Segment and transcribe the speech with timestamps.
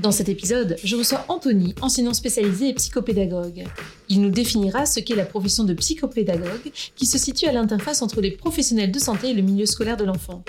[0.00, 3.64] Dans cet épisode, je reçois Anthony, enseignant spécialisé et psychopédagogue.
[4.08, 8.22] Il nous définira ce qu'est la profession de psychopédagogue qui se situe à l'interface entre
[8.22, 10.42] les professionnels de santé et le milieu scolaire de l'enfant.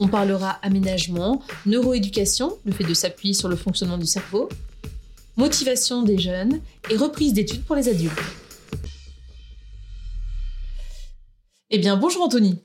[0.00, 4.48] On parlera aménagement, neuroéducation, le fait de s'appuyer sur le fonctionnement du cerveau,
[5.36, 8.18] motivation des jeunes et reprise d'études pour les adultes.
[11.70, 12.63] Eh bien, bonjour Anthony.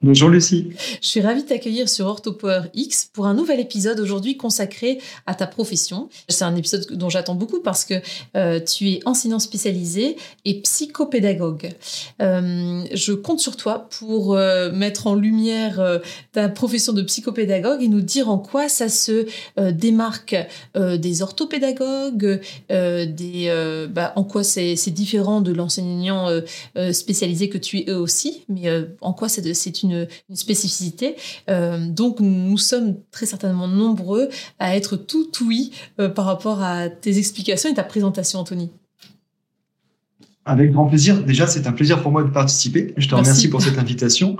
[0.00, 0.68] Bonjour Lucie.
[1.02, 5.34] Je suis ravie de t'accueillir sur OrthoPower X pour un nouvel épisode aujourd'hui consacré à
[5.34, 6.08] ta profession.
[6.28, 7.94] C'est un épisode dont j'attends beaucoup parce que
[8.36, 11.70] euh, tu es enseignant spécialisé et psychopédagogue.
[12.22, 17.88] Euh, je compte sur toi pour euh, mettre en lumière ta profession de psychopédagogue et
[17.88, 19.26] nous dire en quoi ça se
[19.72, 20.36] démarque
[20.76, 26.28] des orthopédagogues, des, bah, en quoi c'est différent de l'enseignant
[26.92, 31.16] spécialisé que tu es eux aussi, mais en quoi c'est une une, spécificité.
[31.48, 36.88] Euh, donc nous sommes très certainement nombreux à être tout oui euh, par rapport à
[36.88, 38.70] tes explications et ta présentation, Anthony.
[40.44, 41.22] Avec grand plaisir.
[41.22, 42.94] Déjà, c'est un plaisir pour moi de participer.
[42.96, 44.38] Je te remercie pour cette invitation.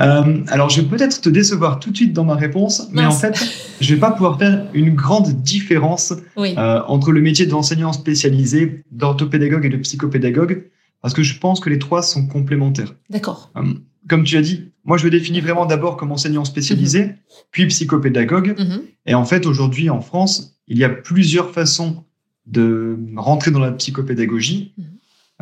[0.00, 3.12] Euh, alors, je vais peut-être te décevoir tout de suite dans ma réponse, mais en
[3.12, 3.38] fait,
[3.80, 9.68] je vais pas pouvoir faire une grande différence entre le métier d'enseignant spécialisé, d'orthopédagogue et
[9.68, 10.70] de psychopédagogue,
[11.02, 12.94] parce que je pense que les trois sont complémentaires.
[13.10, 13.52] D'accord
[14.08, 17.14] comme tu as dit, moi je me définis vraiment d'abord comme enseignant spécialisé, mhm.
[17.50, 18.58] puis psychopédagogue.
[18.58, 18.82] Mhm.
[19.06, 22.04] Et en fait, aujourd'hui en France, il y a plusieurs façons
[22.46, 24.74] de rentrer dans la psychopédagogie.
[24.76, 24.84] Mhm.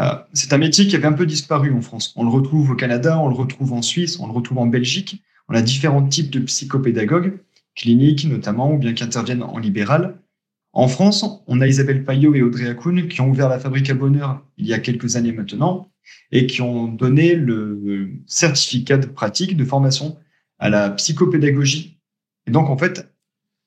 [0.00, 2.12] Euh, c'est un métier qui avait un peu disparu en France.
[2.16, 5.22] On le retrouve au Canada, on le retrouve en Suisse, on le retrouve en Belgique.
[5.48, 7.40] On a différents types de psychopédagogues,
[7.74, 10.18] cliniques notamment, ou bien qui interviennent en libéral.
[10.72, 13.94] En France, on a Isabelle Payot et Audrey Akoun qui ont ouvert la fabrique à
[13.94, 15.88] bonheur il y a quelques années maintenant
[16.32, 20.18] et qui ont donné le certificat de pratique de formation
[20.58, 21.98] à la psychopédagogie.
[22.46, 23.12] Et donc, en fait,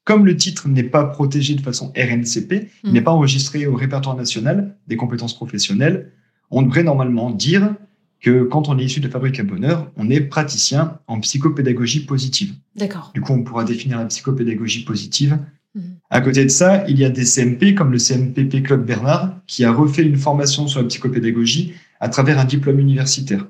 [0.03, 4.15] comme le titre n'est pas protégé de façon RNCP, il n'est pas enregistré au répertoire
[4.15, 6.11] national des compétences professionnelles,
[6.49, 7.75] on devrait normalement dire
[8.19, 12.53] que quand on est issu de Fabrique à Bonheur, on est praticien en psychopédagogie positive.
[12.75, 13.11] D'accord.
[13.15, 15.39] Du coup, on pourra définir la psychopédagogie positive.
[15.73, 15.81] Mm.
[16.09, 19.65] À côté de ça, il y a des CMP comme le CMPP Club Bernard qui
[19.65, 23.47] a refait une formation sur la psychopédagogie à travers un diplôme universitaire.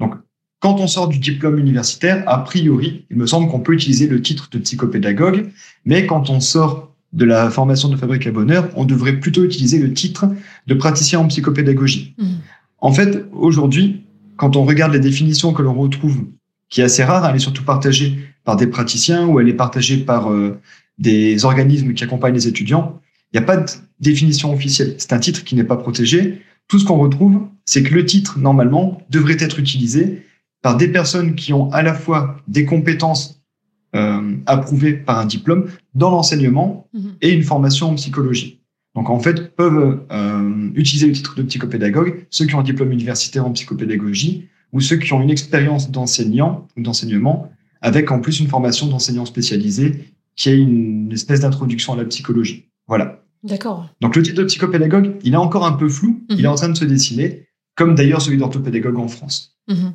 [0.00, 0.14] Donc,
[0.60, 4.22] quand on sort du diplôme universitaire, a priori, il me semble qu'on peut utiliser le
[4.22, 5.50] titre de psychopédagogue,
[5.84, 9.78] mais quand on sort de la formation de fabrique à bonheur, on devrait plutôt utiliser
[9.78, 10.28] le titre
[10.66, 12.14] de praticien en psychopédagogie.
[12.18, 12.24] Mmh.
[12.78, 14.06] En fait, aujourd'hui,
[14.36, 16.24] quand on regarde les définitions que l'on retrouve,
[16.68, 19.98] qui est assez rare, elle est surtout partagée par des praticiens ou elle est partagée
[19.98, 20.60] par euh,
[20.98, 23.00] des organismes qui accompagnent les étudiants,
[23.32, 24.94] il n'y a pas de définition officielle.
[24.98, 28.38] C'est un titre qui n'est pas protégé tout ce qu'on retrouve, c'est que le titre,
[28.38, 30.22] normalement, devrait être utilisé
[30.62, 33.42] par des personnes qui ont à la fois des compétences
[33.94, 37.14] euh, approuvées par un diplôme dans l'enseignement mhm.
[37.20, 38.60] et une formation en psychologie.
[38.94, 42.92] Donc, en fait, peuvent euh, utiliser le titre de psychopédagogue ceux qui ont un diplôme
[42.92, 47.50] universitaire en psychopédagogie ou ceux qui ont une expérience d'enseignant ou d'enseignement
[47.82, 52.68] avec en plus une formation d'enseignant spécialisé qui est une espèce d'introduction à la psychologie.
[52.88, 53.22] Voilà.
[53.42, 53.88] D'accord.
[54.00, 56.48] Donc le titre de psychopédagogue, il est encore un peu flou, il est mhm.
[56.48, 57.45] en train de se dessiner,
[57.76, 59.56] comme d'ailleurs celui d'orthopédagogue en France.
[59.68, 59.92] Mhm.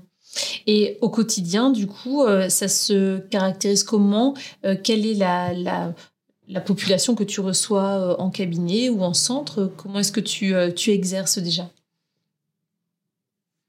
[0.67, 4.35] Et au quotidien, du coup, euh, ça se caractérise comment?
[4.65, 9.71] Euh, Quelle est la, la, population que tu reçois euh, en cabinet ou en centre?
[9.77, 11.69] Comment est-ce que tu, tu exerces déjà?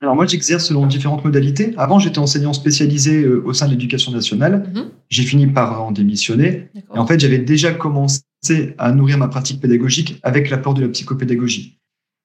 [0.01, 1.75] Alors moi, j'exerce selon différentes modalités.
[1.77, 4.69] Avant, j'étais enseignant spécialisé au sein de l'éducation nationale.
[4.75, 4.91] Mhm.
[5.10, 6.71] J'ai fini par en démissionner.
[6.75, 8.22] Et en fait, j'avais déjà commencé
[8.78, 11.78] à nourrir ma pratique pédagogique avec l'apport de la psychopédagogie.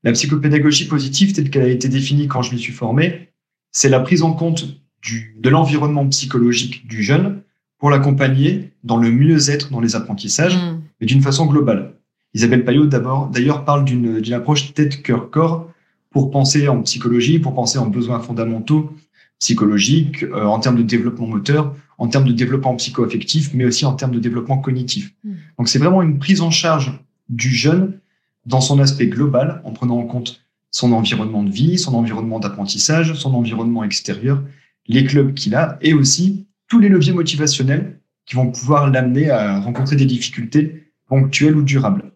[0.08, 3.28] La psychopédagogie positive, telle qu'elle a été définie quand je m'y suis formé,
[3.74, 4.66] c'est la prise en compte
[5.02, 7.42] du, de l'environnement psychologique du jeune
[7.78, 10.82] pour l'accompagner dans le mieux-être dans les apprentissages, mm.
[11.02, 11.96] mais d'une façon globale.
[12.34, 15.70] Isabelle Payot, d'ailleurs, parle d'une, d'une approche tête-cœur-corps
[16.10, 18.96] pour penser en psychologie, pour penser en besoins fondamentaux
[19.40, 23.92] psychologiques, euh, en termes de développement moteur, en termes de développement psycho-affectif, mais aussi en
[23.92, 25.14] termes de développement cognitif.
[25.26, 25.34] Hmm.
[25.58, 28.00] Donc c'est vraiment une prise en charge du jeune
[28.48, 30.42] dans son aspect global, en prenant en compte
[30.72, 34.42] son environnement de vie, son environnement d'apprentissage, son environnement extérieur,
[34.88, 39.60] les clubs qu'il a, et aussi tous les leviers motivationnels qui vont pouvoir l'amener à
[39.60, 42.12] rencontrer des difficultés ponctuelles ou durables.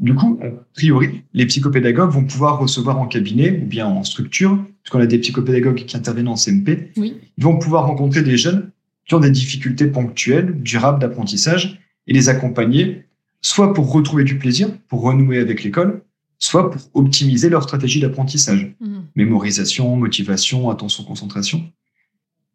[0.00, 4.58] Du coup, a priori, les psychopédagogues vont pouvoir recevoir en cabinet ou bien en structure,
[4.82, 7.16] puisqu'on a des psychopédagogues qui interviennent en CMP, oui.
[7.36, 8.70] ils vont pouvoir rencontrer des jeunes
[9.06, 13.04] qui ont des difficultés ponctuelles, durables d'apprentissage, et les accompagner,
[13.44, 16.02] soit pour retrouver du plaisir, pour renouer avec l'école,
[16.38, 18.74] soit pour optimiser leur stratégie d'apprentissage.
[18.80, 19.04] Mhm.
[19.16, 21.70] Mémorisation, motivation, attention, concentration.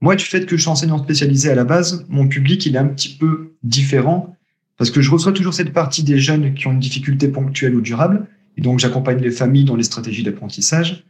[0.01, 2.79] Moi, du fait que je suis enseignant spécialisé à la base, mon public, il est
[2.79, 4.35] un petit peu différent
[4.77, 7.81] parce que je reçois toujours cette partie des jeunes qui ont une difficulté ponctuelle ou
[7.81, 8.25] durable.
[8.57, 11.03] Et donc, j'accompagne les familles dans les stratégies d'apprentissage.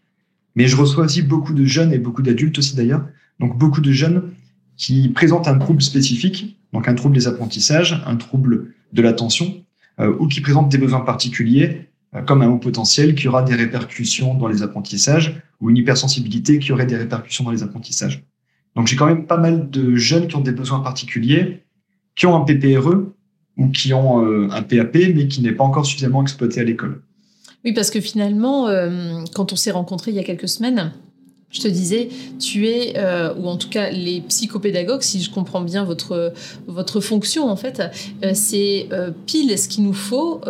[0.56, 3.08] Mais je reçois aussi beaucoup de jeunes et beaucoup d'adultes aussi d'ailleurs.
[3.40, 4.32] Donc, beaucoup de jeunes
[4.76, 9.64] qui présentent un trouble spécifique, donc un trouble des apprentissages, un trouble de l'attention,
[10.08, 14.34] ou qui présentent des besoins particuliers, euh, comme un haut potentiel qui aura des répercussions
[14.34, 18.24] dans les apprentissages, ou une hypersensibilité qui aurait des répercussions dans les apprentissages.
[18.76, 21.64] Donc j'ai quand même pas mal de jeunes qui ont des besoins particuliers,
[22.16, 23.12] qui ont un PPRE
[23.58, 27.04] ou qui ont euh, un PAP, mais qui n'est pas encore suffisamment exploité à l'école.
[27.64, 30.94] Oui, parce que finalement, euh, quand on s'est rencontrés il y a quelques semaines,
[31.52, 32.10] je te disais,
[32.40, 36.34] tu es, euh, ou en tout cas les psychopédagogues, si je comprends bien votre,
[36.68, 37.82] votre fonction en fait,
[38.34, 38.88] c'est
[39.26, 40.42] pile ce qu'il nous faut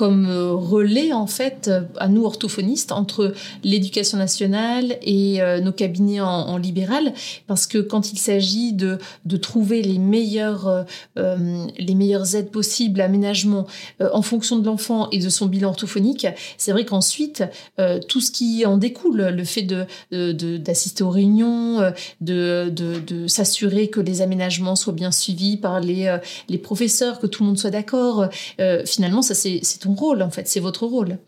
[0.00, 6.20] comme euh, relais en fait à nous orthophonistes entre l'éducation nationale et euh, nos cabinets
[6.20, 7.12] en, libéral.
[7.46, 10.86] Parce que quand il s'agit de, de trouver les meilleures
[11.18, 13.66] euh, les meilleures aides possibles aménagement
[14.00, 16.26] en fonction de l'enfant et de son bilan orthophonique
[16.56, 17.44] c'est vrai qu'ensuite
[18.08, 19.86] tout ce qui en découle le fait de
[20.56, 26.16] d'assister aux réunions de, de, s'assurer que les aménagements soient bien suivis par les
[26.48, 28.28] les professeurs que tout le monde soit d'accord
[28.84, 31.18] finalement ça c'est ton rôle, en fait, c'est votre rôle.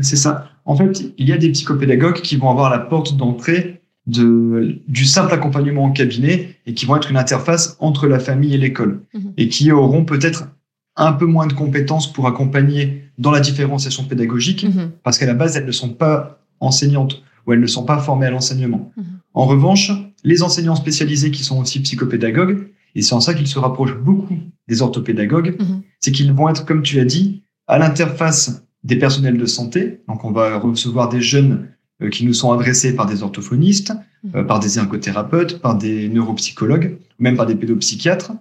[0.00, 0.50] C'est ça.
[0.64, 5.04] En fait, il y a des psychopédagogues qui vont avoir la porte d'entrée de, du
[5.04, 9.02] simple accompagnement en cabinet et qui vont être une interface entre la famille et l'école
[9.14, 9.32] Mhm.
[9.36, 10.48] et qui auront peut-être
[10.96, 14.90] un peu moins de compétences pour accompagner dans la différenciation pédagogique Mhm.
[15.02, 18.26] parce qu'à la base, elles ne sont pas enseignantes ou elles ne sont pas formées
[18.26, 18.92] à l'enseignement.
[18.96, 19.04] Mhm.
[19.32, 19.90] En revanche,
[20.24, 24.36] les enseignants spécialisés qui sont aussi psychopédagogues, et c'est en ça qu'ils se rapprochent beaucoup
[24.68, 25.56] des orthopédagogues.
[26.04, 30.00] C'est qu'ils vont être, comme tu as dit, à l'interface des personnels de santé.
[30.08, 31.68] Donc, on va recevoir des jeunes
[32.02, 33.92] euh, qui nous sont adressés par des orthophonistes,
[34.34, 38.32] euh, par des ergothérapeutes, par des neuropsychologues, même par des pédopsychiatres.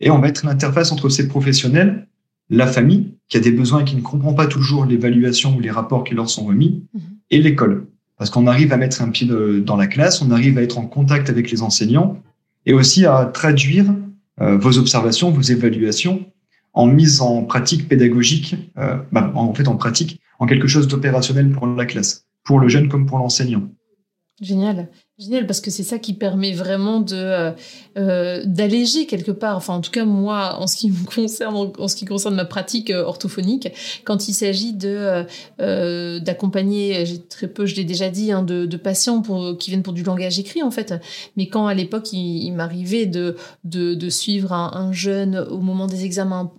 [0.00, 2.08] Et on va être l'interface entre ces professionnels,
[2.50, 5.70] la famille, qui a des besoins et qui ne comprend pas toujours l'évaluation ou les
[5.70, 7.00] rapports qui leur sont remis, Mhm.
[7.30, 7.86] et l'école.
[8.18, 10.78] Parce qu'on arrive à mettre un pied de- dans la classe, on arrive à être
[10.78, 12.20] en contact avec les enseignants
[12.66, 13.86] et aussi à traduire
[14.40, 16.26] euh, vos observations, vos évaluations
[16.74, 21.50] en mise en pratique pédagogique, euh, bah, en fait en pratique, en quelque chose d'opérationnel
[21.50, 23.68] pour la classe, pour le jeune comme pour l'enseignant.
[24.40, 24.88] Génial.
[25.16, 27.52] Génial, parce que c'est ça qui permet vraiment de euh,
[27.96, 29.56] euh, d'alléger quelque part.
[29.56, 32.44] Enfin, en tout cas, moi, en ce qui me concerne, en, ce qui concerne ma
[32.44, 33.68] pratique euh, orthophonique,
[34.02, 35.22] quand il s'agit de euh,
[35.60, 39.70] euh, d'accompagner, j'ai très peu, je l'ai déjà dit, hein, de, de patients pour, qui
[39.70, 40.92] viennent pour du langage écrit en fait.
[41.36, 45.86] Mais quand à l'époque il, m'arrivait de, de de suivre un, un jeune au moment
[45.86, 46.52] des examens,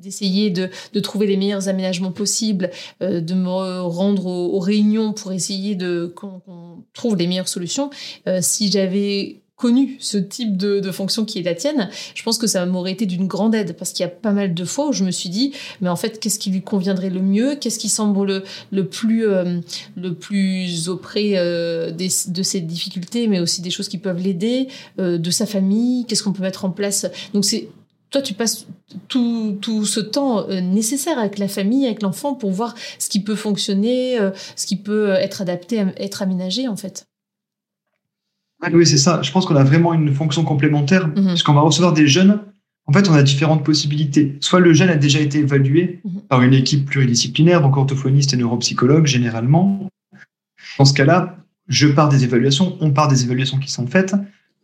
[0.00, 2.70] d'essayer de de trouver les meilleurs aménagements possibles,
[3.00, 7.90] de me rendre aux, réunions pour essayer de qu'on qu'on trouve les meilleures solutions.
[8.26, 12.46] Euh, si j'avais connu ce type de, fonction qui est la tienne, je pense que
[12.46, 13.76] ça m'aurait été d'une grande aide.
[13.76, 15.96] Parce qu'il y a pas mal de fois où je me suis dit, mais en
[15.96, 17.56] fait, qu'est-ce qui lui conviendrait le mieux?
[17.56, 19.60] Qu'est-ce qui semble le, le plus euh,
[19.96, 25.30] le plus auprès euh, de ses difficultés, mais aussi des choses qui peuvent l'aider, de
[25.30, 26.06] sa famille?
[26.06, 27.06] Qu'est-ce qu'on peut mettre en place?
[27.34, 27.68] Donc c'est
[28.10, 28.66] toi, tu passes
[29.08, 33.34] tout, tout ce temps nécessaire avec la famille, avec l'enfant, pour voir ce qui peut
[33.34, 34.18] fonctionner,
[34.56, 37.04] ce qui peut être adapté, être aménagé, en fait.
[38.62, 39.22] Ah oui, c'est ça.
[39.22, 41.28] Je pense qu'on a vraiment une fonction complémentaire, Mhm.
[41.28, 42.40] puisqu'on va recevoir des jeunes.
[42.86, 44.36] En fait, on a différentes possibilités.
[44.40, 46.20] Soit le jeune a déjà été évalué Mhm.
[46.28, 49.88] par une équipe pluridisciplinaire, donc orthophoniste et neuropsychologue généralement.
[50.78, 51.36] Dans ce cas-là,
[51.68, 54.14] je pars des évaluations, on part des évaluations qui sont faites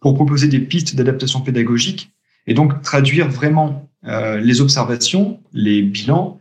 [0.00, 2.10] pour proposer des pistes d'adaptation pédagogique
[2.46, 6.38] et donc traduire vraiment euh, les observations, les bilans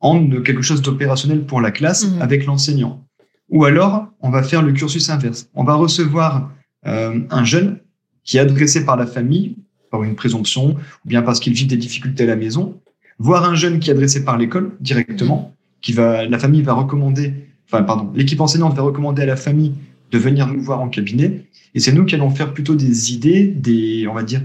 [0.00, 2.22] en quelque chose d'opérationnel pour la classe Mhm.
[2.22, 3.04] avec l'enseignant.
[3.50, 5.46] Ou alors, on va faire le cursus inverse.
[5.54, 6.50] On va recevoir
[6.86, 7.78] euh, un jeune
[8.24, 9.56] qui est adressé par la famille,
[9.90, 10.70] par une présomption,
[11.04, 12.80] ou bien parce qu'il vit des difficultés à la maison,
[13.18, 17.34] voir un jeune qui est adressé par l'école directement, qui va, la famille va recommander,
[17.66, 19.72] enfin, pardon, l'équipe enseignante va recommander à la famille
[20.10, 23.46] de venir nous voir en cabinet, et c'est nous qui allons faire plutôt des idées,
[23.46, 24.42] des, on va dire,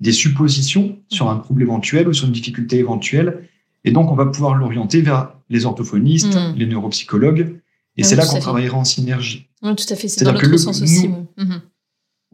[0.00, 3.48] des suppositions sur un trouble éventuel ou sur une difficulté éventuelle,
[3.84, 6.54] et donc on va pouvoir l'orienter vers les orthophonistes, Mhm.
[6.56, 7.40] les neuropsychologues,
[7.96, 9.48] et Ah c'est oui, là qu'on travaillera en synergie.
[9.62, 10.08] Oui, tout à fait.
[10.08, 11.26] C'est dans C'est-à-dire que l'autre sens nous-.
[11.36, 11.60] Mhm.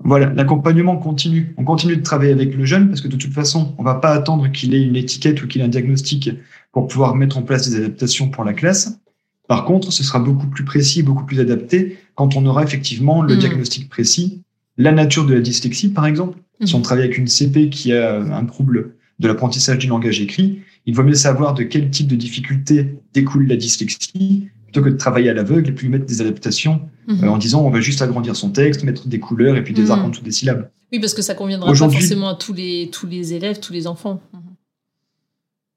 [0.05, 1.55] Voilà, l'accompagnement continue.
[1.57, 4.12] On continue de travailler avec le jeune parce que de toute façon, on va pas
[4.12, 6.31] attendre qu'il ait une étiquette ou qu'il ait un diagnostic
[6.73, 9.00] pour pouvoir mettre en place des adaptations pour la classe.
[9.49, 13.37] Par contre, ce sera beaucoup plus précis, beaucoup plus adapté quand on aura effectivement le
[13.37, 13.38] Mm.
[13.38, 14.43] diagnostic précis,
[14.76, 16.38] la nature de la dyslexie, par exemple.
[16.65, 16.85] Si on Mhm.
[16.85, 21.03] travaille avec une CP qui a un trouble de l'apprentissage du langage écrit, il vaut
[21.05, 25.35] mieux savoir de quel type de difficulté découle la dyslexie plutôt que de travailler à
[25.35, 27.25] l'aveugle et puis mettre des adaptations Mhm.
[27.25, 29.83] euh, en disant on va juste agrandir son texte, mettre des couleurs et puis des
[29.85, 29.90] Mhm.
[29.90, 30.68] arcs en dessous des syllabes.
[30.92, 33.87] Oui, parce que ça conviendra pas forcément à tous les, tous les élèves, tous les
[33.87, 34.21] enfants.
[34.35, 34.40] Mhm.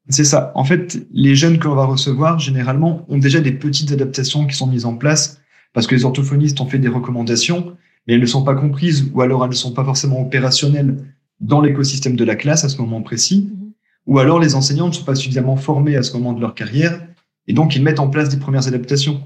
[0.08, 0.52] C'est ça.
[0.54, 4.56] En fait, les jeunes que l'on va recevoir, généralement, ont déjà des petites adaptations qui
[4.56, 5.40] sont mises en place
[5.72, 7.76] parce que les orthophonistes ont fait des recommandations,
[8.06, 10.96] mais elles ne sont pas comprises ou alors elles ne sont pas forcément opérationnelles
[11.40, 13.70] dans l'écosystème de la classe à ce moment précis, Mhm.
[14.06, 17.06] ou alors les enseignants ne sont pas suffisamment formés à ce moment de leur carrière
[17.50, 19.16] et donc ils mettent en place des premières adaptations.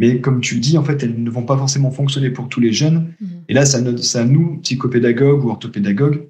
[0.00, 2.60] Mais comme tu le dis, en fait, elles ne vont pas forcément fonctionner pour tous
[2.66, 2.98] les jeunes.
[3.20, 3.28] Mhm.
[3.48, 6.20] Et là, c'est à, notre- c'est à nous, psychopédagogues ou orthopédagogues,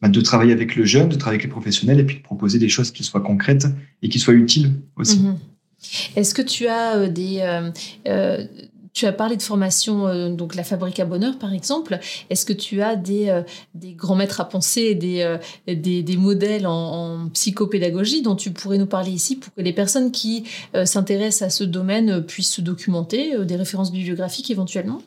[0.00, 2.58] bah, de travailler avec le jeune, de travailler avec les professionnels et puis de proposer
[2.58, 3.66] des choses qui soient concrètes
[4.02, 5.20] et qui soient utiles aussi.
[5.20, 5.36] Mhm.
[6.16, 7.38] Est-ce que tu as euh, des...
[7.40, 7.70] euh,
[8.08, 8.44] euh,
[8.92, 11.98] tu as parlé de formation, euh, donc la fabrique à bonheur par exemple.
[12.30, 13.42] Est-ce que tu as des, euh,
[13.96, 18.86] grands maîtres à penser, des, euh, des, modèles en, en psychopédagogie dont tu pourrais nous
[18.86, 20.44] parler ici pour que les personnes qui
[20.84, 25.02] s'intéressent à ce domaine puissent se documenter, des références bibliographiques éventuellement?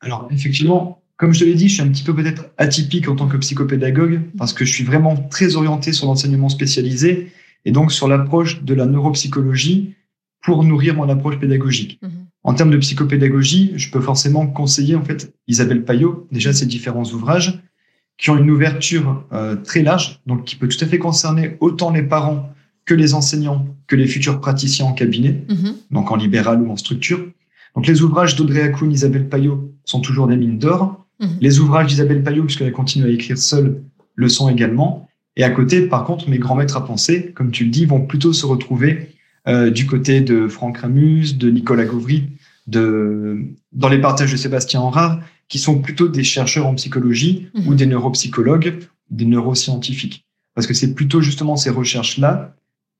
[0.00, 3.16] Alors, effectivement, comme je te l'ai dit, je suis un petit peu peut-être atypique en
[3.16, 7.32] tant que psychopédagogue parce que je suis vraiment très orienté sur l'enseignement spécialisé
[7.64, 9.94] et donc sur l'approche de la neuropsychologie
[10.42, 11.98] pour nourrir mon approche pédagogique.
[12.02, 12.10] Mhm.
[12.44, 17.04] En termes de psychopédagogie, je peux forcément conseiller en fait Isabelle Payot, déjà ses différents
[17.04, 17.60] ouvrages
[18.16, 21.90] qui ont une ouverture euh, très large, donc qui peut tout à fait concerner autant
[21.92, 22.50] les parents
[22.84, 25.74] que les enseignants, que les futurs praticiens en cabinet, Mhm.
[25.90, 27.20] donc en libéral ou en structure.
[27.76, 31.06] Donc les ouvrages d'Audrey Hakoun, Isabelle Payot sont toujours des mines d'or.
[31.20, 31.28] Mhm.
[31.40, 33.82] Les ouvrages d'Isabelle Payot, puisqu'elle continue à écrire seule,
[34.14, 35.08] le sont également.
[35.36, 38.00] Et à côté, par contre, mes grands maîtres à penser, comme tu le dis, vont
[38.06, 39.10] plutôt se retrouver
[39.48, 42.28] euh, du côté de Franck Ramus, de Nicolas Gauvry,
[42.66, 43.38] de,
[43.72, 47.66] dans les partages de Sébastien Henrard, qui sont plutôt des chercheurs en psychologie Mhm.
[47.68, 50.26] ou des neuropsychologues, des neuroscientifiques.
[50.54, 52.54] Parce que c'est plutôt justement ces recherches-là,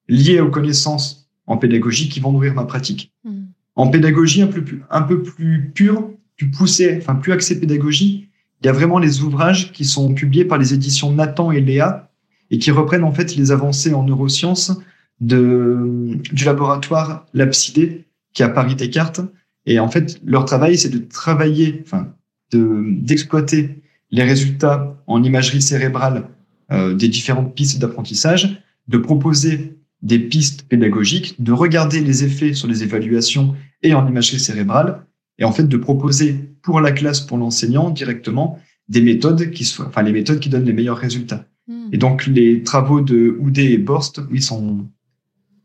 [0.08, 3.12] liées aux connaissances en pédagogie, qui vont nourrir ma pratique.
[3.24, 3.48] Mhm.
[3.76, 8.28] En pédagogie un peu plus, un peu plus pure, plus poussée, enfin plus axée pédagogie,
[8.62, 12.10] il y a vraiment les ouvrages qui sont publiés par les éditions Nathan et Léa
[12.50, 14.72] et qui reprennent en fait les avancées en neurosciences
[15.20, 19.20] de, du laboratoire Lapsidé qui est à Paris Descartes.
[19.66, 22.14] Et en fait, leur travail, c'est de travailler, enfin,
[22.52, 26.28] de, d'exploiter les résultats en imagerie cérébrale
[26.70, 32.68] euh, des différentes pistes d'apprentissage, de proposer des pistes pédagogiques, de regarder les effets sur
[32.68, 35.04] les évaluations et en imagerie cérébrale,
[35.38, 38.58] et en fait de proposer pour la classe, pour l'enseignant directement,
[38.88, 41.46] des méthodes qui soient, enfin les méthodes qui donnent les meilleurs résultats.
[41.66, 41.88] Mhm.
[41.92, 44.88] Et donc les travaux de Houdet et Borst, oui, sont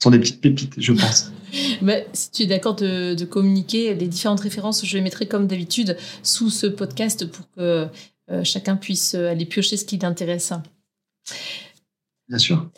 [0.03, 1.31] sont des petites pépites, je pense.
[1.83, 5.45] Bah, si tu es d'accord de, de communiquer les différentes références, je les mettrai comme
[5.45, 7.88] d'habitude sous ce podcast pour que
[8.31, 10.51] euh, chacun puisse aller piocher ce qui l'intéresse.
[12.27, 12.72] Bien sûr.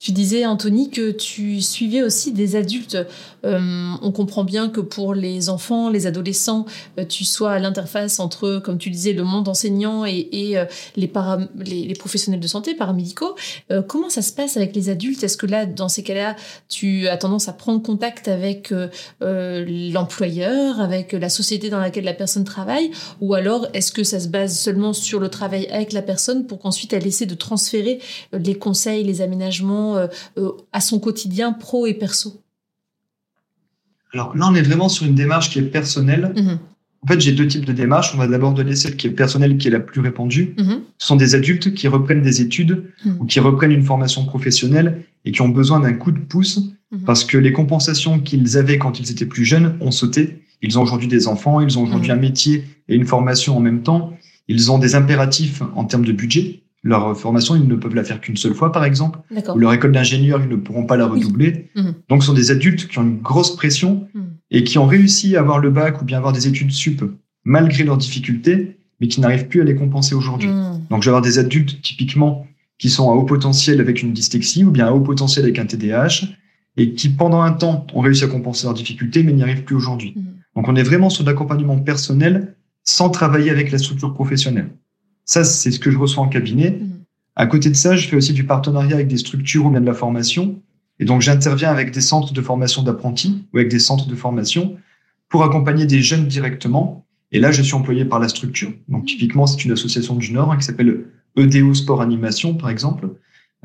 [0.00, 2.96] Tu disais, Anthony, que tu suivais aussi des adultes.
[3.44, 6.66] Euh, on comprend bien que pour les enfants, les adolescents,
[7.00, 11.94] euh, tu sois à l'interface entre, comme tu disais, le monde enseignant et, euh, les,
[11.94, 13.34] professionnels de santé, paramédicaux.
[13.88, 15.24] Comment ça se passe avec les adultes?
[15.24, 16.36] Est-ce que là, dans ces cas-là,
[16.68, 18.72] tu as tendance à prendre contact avec
[19.20, 22.90] l'employeur, avec la société dans laquelle la personne travaille?
[23.20, 26.60] Ou alors, est-ce que ça se base seulement sur le travail avec la personne pour
[26.60, 28.00] qu'ensuite elle essaie de transférer
[28.32, 30.06] les conseils, les aménagements euh,
[30.38, 32.40] euh, à son quotidien pro et perso
[34.12, 36.32] Alors là, on est vraiment sur une démarche qui est personnelle.
[36.36, 36.58] Mhm,
[37.02, 38.12] En fait, j'ai deux types de démarches.
[38.14, 40.54] On va d'abord donner celle qui est personnelle, qui est la plus répandue.
[40.58, 43.16] mhm, Ce sont des adultes qui reprennent des études Mhm.
[43.20, 46.60] ou qui reprennent une formation professionnelle et qui ont besoin d'un coup de pouce
[47.04, 50.42] parce que les compensations qu'ils avaient quand ils étaient plus jeunes ont sauté.
[50.62, 53.82] Ils ont aujourd'hui des enfants, ils ont aujourd'hui un métier et une formation en même
[53.82, 54.14] temps.
[54.48, 56.62] Ils ont des impératifs en termes de budget.
[56.84, 59.18] Leur formation, ils ne peuvent la faire qu'une seule fois, par exemple.
[59.54, 61.18] Ou leur école d'ingénieur, ils ne pourront pas la Oui.
[61.20, 61.70] redoubler.
[61.74, 61.94] Mhm.
[62.08, 64.22] Donc, ce sont des adultes qui ont une grosse pression Mhm.
[64.52, 67.02] et qui ont réussi à avoir le bac ou bien avoir des études sup
[67.44, 70.48] malgré leurs difficultés, mais qui n'arrivent plus à les compenser aujourd'hui.
[70.48, 70.82] Mhm.
[70.90, 72.46] Donc, je vais avoir des adultes typiquement
[72.78, 75.66] qui sont à haut potentiel avec une dyslexie ou bien à haut potentiel avec un
[75.66, 76.26] TDAH
[76.76, 79.74] et qui, pendant un temps, ont réussi à compenser leurs difficultés, mais n'y arrivent plus
[79.74, 80.14] aujourd'hui.
[80.54, 82.54] Donc, on est vraiment sur de l'accompagnement personnel
[82.84, 84.70] sans travailler avec la structure professionnelle.
[85.28, 86.70] Ça, c'est ce que je reçois en cabinet.
[86.70, 87.04] Mhm.
[87.36, 89.86] À côté de ça, je fais aussi du partenariat avec des structures ou bien de
[89.86, 90.60] la formation.
[90.98, 94.78] Et donc, j'interviens avec des centres de formation d'apprentis ou avec des centres de formation
[95.28, 98.72] pour accompagner des jeunes directement Et là, je suis employé par la structure.
[98.88, 101.04] Donc, typiquement, c'est une association du Nord hein, qui s'appelle
[101.36, 103.10] EDO Sport Animation, par exemple,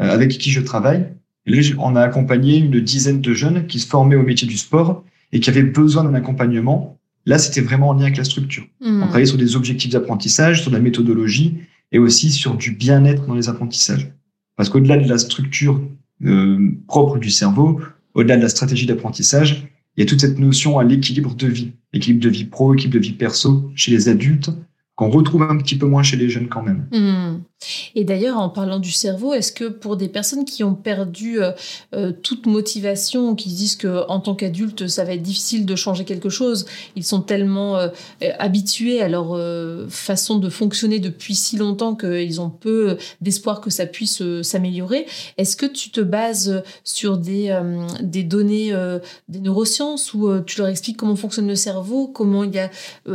[0.02, 1.14] euh, avec qui je travaille.
[1.46, 4.58] Et là, on a accompagné une dizaine de jeunes qui se formaient au métier du
[4.58, 7.00] sport et qui avaient besoin d'un accompagnement.
[7.26, 8.66] Là, c'était vraiment en lien avec la structure.
[8.82, 9.04] Mmh.
[9.04, 11.60] On travaillait sur des objectifs d'apprentissage, sur la méthodologie
[11.92, 14.12] et aussi sur du bien-être dans les apprentissages.
[14.56, 15.82] Parce qu'au-delà de la structure
[16.26, 17.80] euh, propre du cerveau,
[18.14, 21.72] au-delà de la stratégie d'apprentissage, il y a toute cette notion à l'équilibre de vie,
[21.94, 24.50] équilibre de vie pro, équilibre de vie perso chez les adultes,
[24.96, 26.88] qu'on retrouve un petit peu moins chez les jeunes quand même.
[26.92, 27.42] Hmm.
[27.96, 31.52] Et d'ailleurs, en parlant du cerveau, est-ce que pour des personnes qui ont perdu euh,
[31.96, 36.06] euh, toute motivation, qui disent que en tant qu'adulte, ça va être difficile de changer
[36.06, 37.90] quelque chose, ils sont tellement euh,
[38.40, 39.40] habitués à leur
[39.90, 45.06] façon de fonctionner depuis si longtemps qu'ils ont peu d'espoir que ça puisse s'améliorer.
[45.38, 47.56] Est-ce que tu te bases sur des,
[48.02, 48.74] données
[49.30, 52.70] des neurosciences où tu leur expliques comment fonctionne le cerveau, comment il y a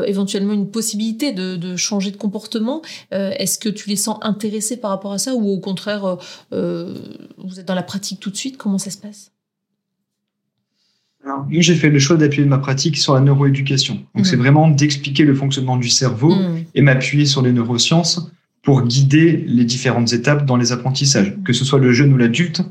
[0.06, 5.12] éventuellement une possibilité de changer de comportement Est-ce que tu les sens intéressé par rapport
[5.12, 6.16] à ça ou au contraire, euh,
[6.52, 6.94] euh,
[7.38, 8.56] vous êtes dans la pratique tout de suite?
[8.56, 9.32] Comment ça se passe?
[11.24, 14.02] Moi, j'ai fait le choix d'appuyer ma pratique sur la neuroéducation.
[14.14, 14.42] Donc, c'est mhm.
[14.42, 16.64] vraiment d'expliquer le fonctionnement du cerveau mhm.
[16.74, 18.30] et m'appuyer sur les neurosciences
[18.62, 21.42] pour guider les différentes étapes dans les apprentissages, mhm.
[21.42, 22.62] que ce soit le jeune ou l'adulte.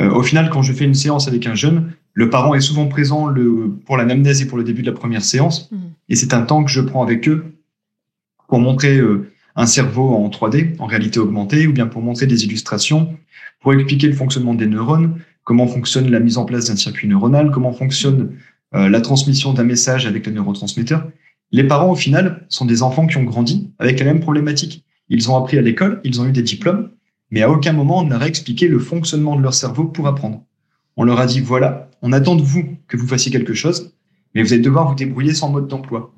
[0.00, 2.88] Euh, au final, quand je fais une séance avec un jeune, le parent est souvent
[2.88, 5.70] présent le, pour l'anamnèse et pour le début de la première séance.
[6.08, 7.54] Et c'est un temps que je prends avec eux
[8.52, 9.00] pour montrer
[9.56, 13.16] un cerveau en 3D, en réalité augmentée, ou bien pour montrer des illustrations,
[13.62, 17.50] pour expliquer le fonctionnement des neurones, comment fonctionne la mise en place d'un circuit neuronal,
[17.50, 18.32] comment fonctionne
[18.74, 21.08] euh, la transmission d'un message avec le neurotransmetteur.
[21.50, 24.84] Les parents, au final, sont des enfants qui ont grandi avec la même problématique.
[25.08, 26.90] Ils ont appris à l'école, ils ont eu des diplômes,
[27.30, 30.44] mais à aucun moment on n'a expliqué le fonctionnement de leur cerveau pour apprendre.
[30.98, 33.94] On leur a dit, voilà, on attend de vous que vous fassiez quelque chose,
[34.34, 36.12] mais vous allez devoir vous débrouiller sans mode d'emploi.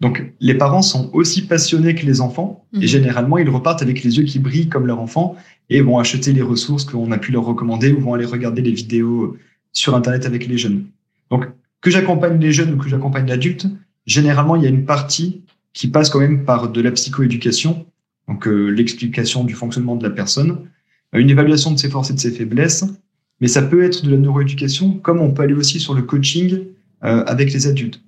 [0.00, 2.82] Donc, les parents sont aussi passionnés que les enfants, et mhm.
[2.82, 5.36] généralement, ils repartent avec les yeux qui brillent comme leur enfant,
[5.70, 8.72] et vont acheter les ressources qu'on a pu leur recommander, ou vont aller regarder les
[8.72, 9.36] vidéos
[9.72, 10.84] sur Internet avec les jeunes.
[11.30, 11.46] Donc,
[11.80, 13.66] que j'accompagne les jeunes ou que j'accompagne l'adulte,
[14.06, 15.42] généralement, il y a une partie
[15.72, 17.86] qui passe quand même par de la psychoéducation,
[18.28, 20.68] donc euh, l'explication du fonctionnement de la personne,
[21.12, 22.84] une évaluation de ses forces et de ses faiblesses,
[23.40, 26.60] mais ça peut être de la neuroéducation, comme on peut aller aussi sur le coaching
[27.04, 28.00] euh, avec les adultes.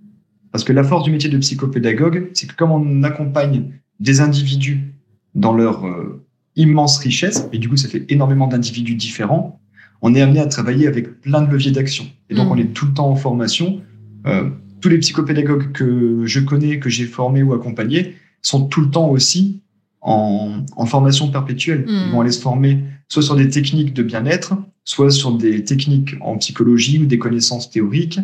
[0.52, 4.94] Parce que la force du métier de psychopédagogue, c'est que comme on accompagne des individus
[5.34, 6.24] dans leur euh,
[6.56, 9.60] immense richesse, et du coup ça fait énormément d'individus différents,
[10.00, 12.06] on est amené à travailler avec plein de leviers d'action.
[12.30, 12.52] Et donc mm.
[12.52, 13.80] on est tout le temps en formation.
[14.26, 18.90] Euh, tous les psychopédagogues que je connais, que j'ai formés ou accompagnés, sont tout le
[18.90, 19.60] temps aussi
[20.00, 21.84] en, en formation perpétuelle.
[21.86, 22.04] Mm.
[22.06, 26.14] Ils vont aller se former soit sur des techniques de bien-être, soit sur des techniques
[26.20, 28.20] en psychologie ou des connaissances théoriques,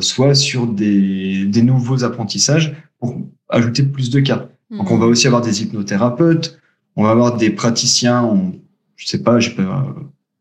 [0.00, 4.48] soit sur des, des, nouveaux apprentissages pour ajouter plus de cas.
[4.70, 6.58] Donc, on va aussi avoir des hypnothérapeutes,
[6.96, 8.52] on va avoir des praticiens, en,
[8.96, 9.94] je sais pas, je pas,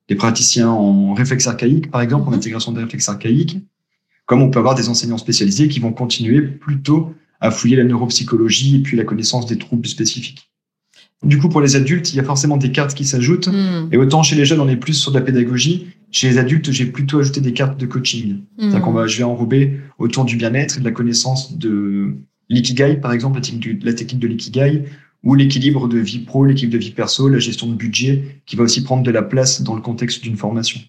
[0.08, 2.38] des praticiens en réflexe archaïque, par exemple, en mhm.
[2.38, 3.60] intégration des réflexes archaïques,
[4.26, 8.78] comme on peut avoir des enseignants spécialisés qui vont continuer plutôt à fouiller la neuropsychologie
[8.78, 10.52] et puis la connaissance des troubles spécifiques.
[11.24, 13.48] Du coup, pour les adultes, il y a forcément des cartes qui s'ajoutent.
[13.48, 13.90] Hmm.
[13.92, 15.88] Et autant chez les jeunes, on est plus sur de la pédagogie.
[16.12, 18.42] Chez les adultes, j'ai plutôt ajouté des cartes de coaching.
[18.58, 22.16] C'est-à-dire qu'on va, je vais enrober autour du bien-être et de la connaissance de
[22.50, 24.84] l'ikigai, par exemple, la technique, la technique de l'ikigai,
[25.24, 28.64] ou l'équilibre de vie pro, l'équilibre de vie perso, la gestion de budget, qui va
[28.64, 30.82] aussi prendre de la place dans le contexte d'une formation.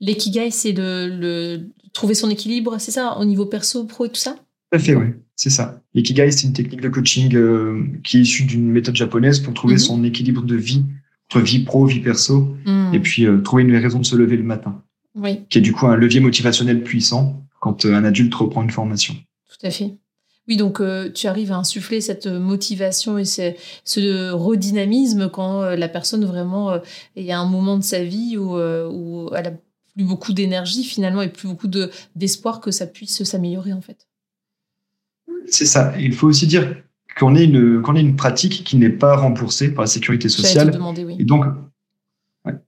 [0.00, 1.70] L'ikigai, c'est de le...
[1.92, 4.36] trouver son équilibre, c'est ça, au niveau perso, pro et tout ça?
[4.70, 5.06] Tout à fait, oui.
[5.34, 5.80] C'est ça.
[5.94, 9.74] L'ikigai, c'est une technique de coaching euh, qui est issue d'une méthode japonaise pour trouver
[9.74, 9.80] mhm.
[9.80, 10.84] son équilibre de vie
[11.28, 12.94] entre vie pro, vie perso, mhm.
[12.94, 14.82] et puis euh, trouver une raison de se lever le matin.
[15.14, 15.40] Oui.
[15.48, 19.14] Qui est du coup un levier motivationnel puissant quand euh, un adulte reprend une formation.
[19.48, 19.94] Tout à fait.
[20.46, 20.80] Oui, donc
[21.12, 23.52] tu arrives à insuffler cette motivation et ce,
[23.84, 26.80] ce redynamisme quand la personne vraiment,
[27.16, 29.52] il y a un moment de sa vie où, où elle a
[29.94, 31.68] plus beaucoup d'énergie finalement et plus beaucoup
[32.16, 34.08] d'espoir que ça puisse s'améliorer en fait.
[35.50, 35.92] C'est ça.
[35.98, 36.82] Il faut aussi dire
[37.18, 40.78] qu'on est une, qu'on est une pratique qui n'est pas remboursée par la sécurité sociale.
[41.18, 41.44] Et donc,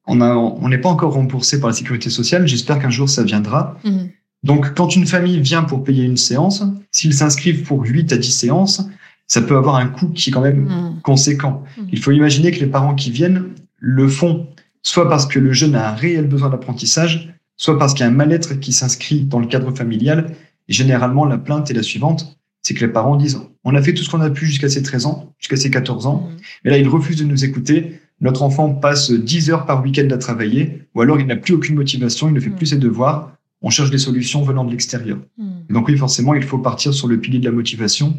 [0.07, 2.47] on a, on n'est pas encore remboursé par la sécurité sociale.
[2.47, 3.79] J'espère qu'un jour ça viendra.
[3.85, 4.11] Mhm.
[4.43, 8.31] Donc, quand une famille vient pour payer une séance, s'ils s'inscrivent pour 8 à 10
[8.31, 8.89] séances,
[9.27, 11.01] ça peut avoir un coût qui est quand même mhm.
[11.03, 11.63] conséquent.
[11.79, 11.89] Mhm.
[11.93, 14.47] Il faut imaginer que les parents qui viennent le font
[14.83, 18.11] soit parce que le jeune a un réel besoin d'apprentissage, soit parce qu'il y a
[18.11, 20.35] un mal-être qui s'inscrit dans le cadre familial.
[20.69, 23.95] Et généralement, la plainte est la suivante c'est que les parents disent on a fait
[23.95, 26.37] tout ce qu'on a pu jusqu'à ses 13 ans, jusqu'à ses 14 ans, mmh.
[26.65, 28.01] mais là ils refusent de nous écouter.
[28.21, 31.77] Notre enfant passe 10 heures par week-end à travailler, ou alors il n'a plus aucune
[31.77, 32.57] motivation, il ne fait mmh.
[32.57, 33.37] plus ses devoirs.
[33.63, 35.19] On cherche des solutions venant de l'extérieur.
[35.39, 35.49] Mmh.
[35.71, 38.17] Donc oui, forcément, il faut partir sur le pilier de la motivation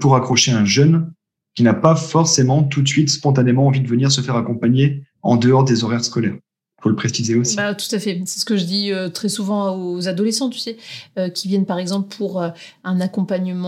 [0.00, 1.12] pour accrocher un jeune
[1.54, 5.36] qui n'a pas forcément tout de suite spontanément envie de venir se faire accompagner en
[5.36, 6.36] dehors des horaires scolaires
[6.82, 7.56] faut le préciser aussi.
[7.56, 8.20] Bah, tout à fait.
[8.26, 10.76] C'est ce que je dis euh, très souvent aux adolescents, tu sais,
[11.16, 12.50] euh, qui viennent par exemple pour euh,
[12.82, 13.62] un accompagnement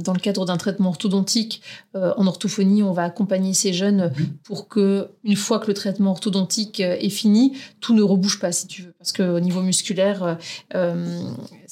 [0.00, 1.60] dans le cadre d'un traitement orthodontique.
[1.94, 4.12] en orthophonie, on va accompagner ces jeunes
[4.44, 8.66] pour que, une fois que le traitement orthodontique est fini, tout ne rebouge pas, si
[8.66, 8.94] tu veux.
[8.98, 10.38] Parce qu'au niveau musculaire,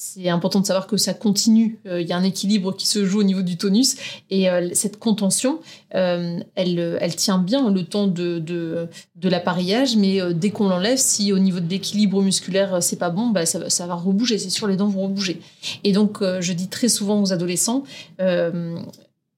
[0.02, 1.78] c'est important de savoir que ça continue.
[1.84, 3.96] Il y a un équilibre qui se joue au niveau du tonus.
[4.30, 5.60] Et cette contention,
[5.90, 11.32] elle, elle tient bien le temps de, de, de l'appareillage, mais dès qu'on l'enlève, si
[11.32, 14.66] au niveau de l'équilibre musculaire, euh, c'est pas bon, bah, ça, va rebouger, c'est sûr,
[14.66, 15.40] les dents vont rebouger.
[15.84, 17.84] Et donc, euh, je dis très souvent aux adolescents,
[18.20, 18.76] euh,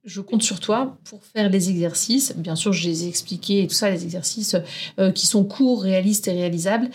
[0.05, 2.35] je compte sur toi pour faire les exercices.
[2.37, 4.57] Bien sûr, je les ai expliqués et tout ça, les exercices
[5.14, 6.90] qui sont courts, réalistes et réalisables,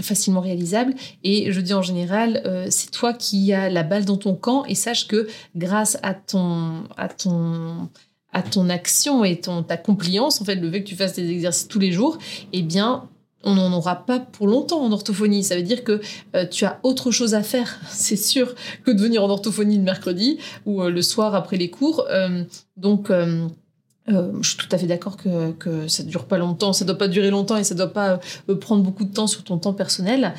[0.00, 0.94] facilement réalisables.
[1.22, 4.74] Et je dis en général, c'est toi qui as la balle dans ton camp et
[4.74, 7.88] sache que grâce à ton, à ton,
[8.32, 11.30] à ton action et ton, ta compliance, en fait, le fait que tu fasses des
[11.30, 12.18] exercices tous les jours,
[12.52, 13.08] eh bien,
[13.44, 15.44] on n'en aura pas pour longtemps en orthophonie.
[15.44, 16.00] Ça veut dire que
[16.34, 19.82] euh, tu as autre chose à faire, c'est sûr, que de venir en orthophonie le
[19.82, 22.06] mercredi ou euh, le soir après les cours.
[22.10, 22.44] Euh,
[22.76, 26.88] donc, je suis tout à fait d'accord que, ça ne dure pas longtemps, ça ne
[26.88, 28.20] doit pas durer longtemps et ça ne doit pas
[28.60, 30.32] prendre beaucoup de temps sur ton temps personnel.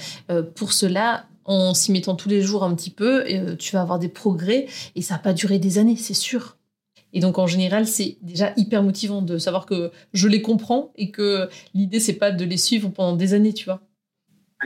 [0.55, 3.25] pour cela, en s'y mettant tous les jours un petit peu,
[3.59, 6.57] tu vas avoir des progrès et ça va pas durer des années, c'est sûr.
[7.13, 11.12] Et donc en général, c'est déjà hyper motivant de savoir que je les comprends et
[11.12, 13.82] que l'idée c'est pas de les suivre pendant des années, tu vois.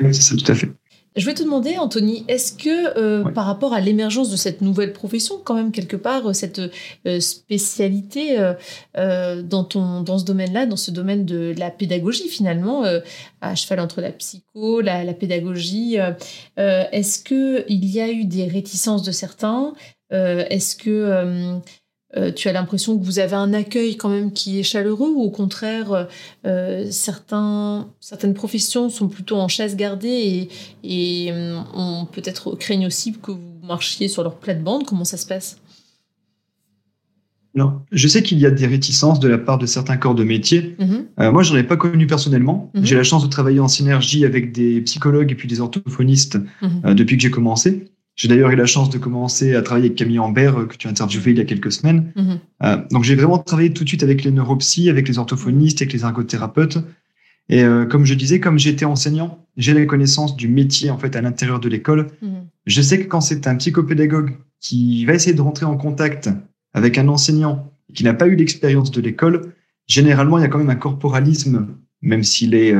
[0.01, 0.69] Oui, c'est ça, tout à fait.
[1.15, 4.93] Je vais te demander, Anthony, est-ce que euh, par rapport à l'émergence de cette nouvelle
[4.93, 6.60] profession, quand même quelque part, euh, cette
[7.06, 8.36] euh, spécialité
[8.95, 12.84] dans, ton, dans ce domaine-là, dans ce domaine de la pédagogie finalement,
[13.41, 15.97] à cheval entre la psycho, la, la pédagogie,
[16.58, 19.73] est-ce qu'il y a eu des réticences de certains?
[20.12, 21.60] Est-ce que
[22.15, 25.21] euh, tu as l'impression que vous avez un accueil quand même qui est chaleureux ou
[25.21, 26.04] au contraire, euh,
[26.45, 30.49] euh, certains, certaines professions sont plutôt en chaise gardée
[30.84, 31.34] et, et
[31.73, 34.86] on peut-être craignent aussi que vous marchiez sur leur plate-bande?
[34.86, 35.58] Comment ça se passe?
[37.56, 40.23] Non, je sais qu'il y a des réticences de la part de certains corps de
[40.23, 40.76] métier.
[40.80, 41.32] Mm-hmm.
[41.32, 42.71] moi, je n'en ai pas connu personnellement.
[42.73, 42.86] Mm-hmm.
[42.86, 46.95] J'ai la chance de travailler en synergie avec des psychologues et puis des orthophonistes mm-hmm.
[46.95, 47.92] depuis que j'ai commencé.
[48.15, 50.88] J'ai d'ailleurs eu la chance de commencer à travailler avec Camille Ambert, euh, que tu
[50.88, 52.12] as interviewé il y a quelques semaines.
[52.15, 52.39] Mhm.
[52.63, 55.93] Euh, donc j'ai vraiment travaillé tout de suite avec les neuropsies, avec les orthophonistes, avec
[55.93, 56.78] les ergothérapeutes.
[57.49, 61.15] Et euh, comme je disais, comme j'étais enseignant, j'ai la connaissance du métier en fait
[61.15, 62.08] à l'intérieur de l'école.
[62.21, 62.47] Mhm.
[62.65, 66.30] Je sais que quand c'est un psychopédagogue qui va essayer de rentrer en contact
[66.73, 69.54] avec un enseignant qui n'a pas eu l'expérience de l'école,
[69.88, 71.67] généralement il y a quand même un corporalisme,
[72.02, 72.73] même s'il est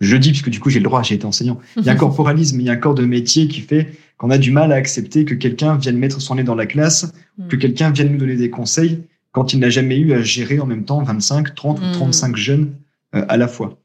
[0.00, 1.58] je dis, puisque du coup j'ai le droit, j'ai été enseignant.
[1.76, 4.30] Il y a un corporalisme, il y a un corps de métier qui fait qu'on
[4.30, 7.48] a du mal à accepter que quelqu'un vienne mettre son nez dans la classe, hmm.
[7.48, 10.66] que quelqu'un vienne nous donner des conseils quand il n'a jamais eu à gérer en
[10.66, 12.36] même temps 25, 30 ou 35 hmm.
[12.36, 12.74] jeunes
[13.14, 13.78] euh, à la fois.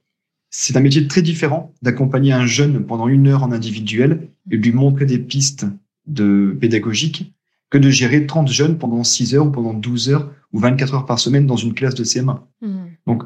[0.50, 4.72] C'est un métier très différent d'accompagner un jeune pendant une heure en individuel et lui
[4.74, 5.66] montrer des pistes
[6.08, 7.34] de pédagogiques
[7.70, 11.06] que de gérer 30 jeunes pendant 6 heures ou pendant 12 heures ou 24 heures
[11.06, 12.40] par semaine dans une classe de CM1.
[12.62, 12.88] Hmm.
[13.08, 13.24] Donc,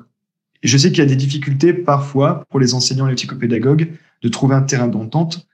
[0.63, 3.91] je sais qu'il y a des difficultés parfois pour les enseignants et les psychopédagogues
[4.21, 5.47] de trouver un terrain d'entente.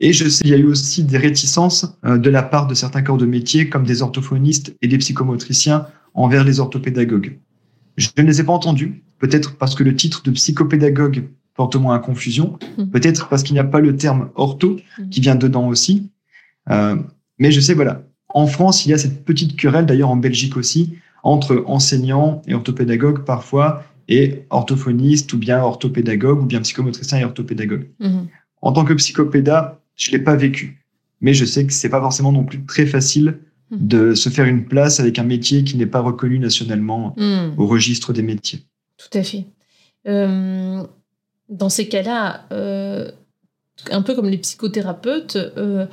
[0.00, 2.74] Et je sais qu'il y a eu aussi des réticences euh, de la part de
[2.74, 7.38] certains corps de métier, comme des orthophonistes et des psychomotriciens, envers les orthopédagogues.
[7.96, 11.94] Je ne les ai pas entendus, peut-être parce que le titre de psychopédagogue porte moins
[11.94, 12.86] à confusion, mmh.
[12.92, 15.08] peut-être parce qu'il n'y a pas le terme ortho mmh.
[15.08, 16.10] qui vient dedans aussi.
[16.70, 16.96] Euh,
[17.38, 20.56] mais je sais, voilà, en France, il y a cette petite querelle, d'ailleurs en Belgique
[20.56, 27.24] aussi, entre enseignants et orthopédagogues parfois, et orthophoniste ou bien orthopédagogue ou bien psychomotricien et
[27.24, 27.88] orthopédagogue.
[27.98, 28.28] Mhm.
[28.62, 30.84] En tant que psychopéda, je l'ai pas vécu,
[31.20, 33.38] mais je sais que c'est pas forcément non plus très facile
[33.70, 33.88] mhm.
[33.88, 37.54] de se faire une place avec un métier qui n'est pas reconnu nationalement mhm.
[37.56, 38.60] au registre des métiers.
[38.98, 39.44] Tout à fait.
[40.06, 40.84] Euh,
[41.48, 43.10] dans ces cas-là, euh,
[43.90, 45.86] un peu comme les psychothérapeutes, euh,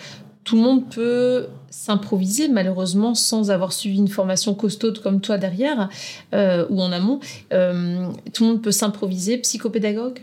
[0.43, 5.89] tout le monde peut s'improviser malheureusement sans avoir suivi une formation costaude comme toi derrière
[6.33, 7.19] ou en amont.
[7.49, 10.19] Tout le monde peut s'improviser psychopédagogue?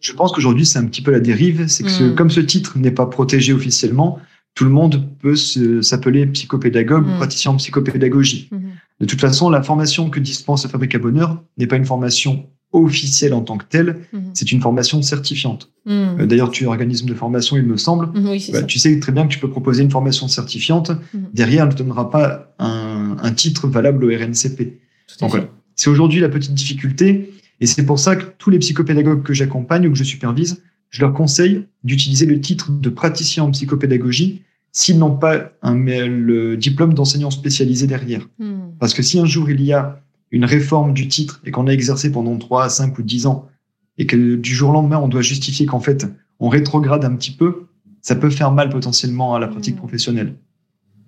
[0.00, 2.14] Je pense qu'aujourd'hui c'est un petit peu la dérive, c'est que hmm.
[2.14, 4.18] comme ce titre n'est pas protégé officiellement,
[4.54, 7.16] tout le monde peut s'appeler psychopédagogue ou hmm.
[7.16, 8.48] praticien en psychopédagogie.
[8.50, 8.70] Hmm.
[9.00, 12.48] De toute façon, la formation que dispense la Fabrique à Bonheur n'est pas une formation
[12.72, 14.30] officielle en tant que telle, mhm.
[14.34, 15.70] c'est une formation certifiante.
[15.86, 16.20] Mhm.
[16.20, 18.08] Euh, d'ailleurs, tu es organisme de formation, il me semble.
[18.18, 20.92] Mhm, bah, tu sais très bien que tu peux proposer une formation certifiante.
[21.32, 24.80] Derrière, elle ne te donnera pas un, un, titre valable au RNCP.
[25.20, 25.48] Donc voilà.
[25.76, 27.32] C'est aujourd'hui la petite difficulté.
[27.60, 31.00] Et c'est pour ça que tous les psychopédagogues que j'accompagne ou que je supervise, je
[31.00, 34.42] leur conseille d'utiliser le titre de praticien en psychopédagogie
[34.72, 38.28] s'ils n'ont pas un, le diplôme d'enseignant spécialisé derrière.
[38.38, 38.70] Hmm.
[38.78, 41.72] Parce que si un jour il y a une réforme du titre et qu'on a
[41.72, 43.48] exercé pendant 3, 5 ou 10 ans
[43.96, 46.06] et que du jour au lendemain on doit justifier qu'en fait
[46.38, 47.66] on rétrograde un petit peu,
[48.02, 49.78] ça peut faire mal potentiellement à la pratique hmm.
[49.78, 50.34] professionnelle.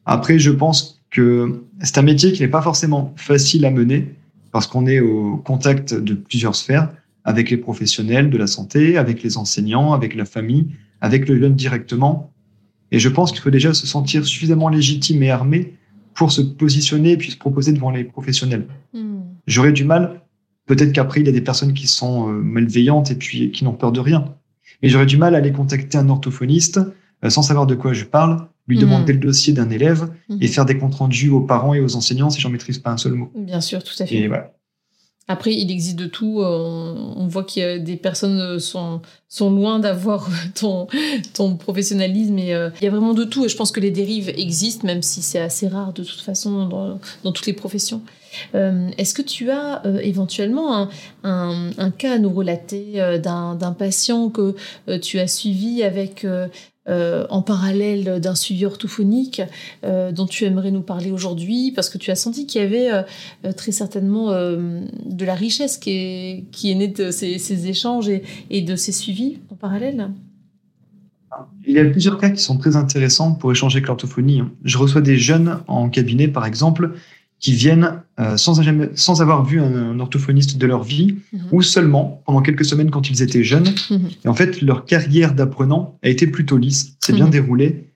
[0.06, 4.16] Après, je pense que c'est un métier qui n'est pas forcément facile à mener
[4.52, 6.92] parce qu'on est au contact de plusieurs sphères
[7.24, 10.68] avec les professionnels de la santé, avec les enseignants, avec la famille,
[11.00, 12.32] avec le jeune directement.
[12.92, 15.74] Et je pense qu'il faut déjà se sentir suffisamment légitime et armé
[16.14, 18.66] pour se positionner et puis se proposer devant les professionnels.
[18.92, 19.20] Hmm.
[19.46, 20.22] J'aurais du mal,
[20.66, 23.72] peut-être qu'après, il y a des personnes qui sont euh, malveillantes et puis qui n'ont
[23.72, 24.34] peur de rien.
[24.82, 26.80] Mais j'aurais du mal à aller contacter un orthophoniste
[27.28, 28.80] sans savoir de quoi je parle, lui hmm.
[28.80, 30.48] demander le dossier d'un élève et hmm.
[30.48, 33.14] faire des comptes rendus aux parents et aux enseignants si j'en maîtrise pas un seul
[33.14, 33.30] mot.
[33.34, 34.16] Bien sûr, tout à fait.
[34.16, 34.52] Et voilà.
[35.30, 36.40] Après, il existe de tout.
[36.40, 40.88] Euh, on voit qu'il y a des personnes euh, sont, sont loin d'avoir ton,
[41.34, 42.36] ton professionnalisme.
[42.36, 43.44] Et, euh, il y a vraiment de tout.
[43.44, 46.66] Et je pense que les dérives existent, même si c'est assez rare de toute façon
[46.66, 48.02] dans, dans toutes les professions.
[48.54, 50.88] Est-ce que tu as éventuellement un,
[51.24, 54.54] un, un, cas à nous relater d'un patient que
[54.98, 56.24] tu as suivi avec
[56.88, 59.42] euh, en parallèle d'un suivi orthophonique
[59.84, 62.90] euh, dont tu aimerais nous parler aujourd'hui Parce que tu as senti qu'il y avait
[62.90, 68.22] euh, très certainement de la richesse qui est, qui est née de ces, échanges et,
[68.48, 70.10] et, de ces suivis en parallèle.
[71.66, 74.42] Il y a plusieurs cas qui sont très intéressants pour échanger avec l'orthophonie.
[74.64, 76.94] Je reçois des jeunes en cabinet, par exemple,
[77.40, 78.60] qui viennent euh, sans,
[78.94, 81.40] sans, avoir vu un, orthophoniste de leur vie, mhm.
[81.52, 83.72] ou seulement pendant quelques semaines quand ils étaient jeunes.
[83.90, 84.08] Mhm.
[84.24, 87.32] Et en fait, leur carrière d'apprenant a été plutôt lisse, c'est bien mhm.
[87.32, 87.86] déroulé.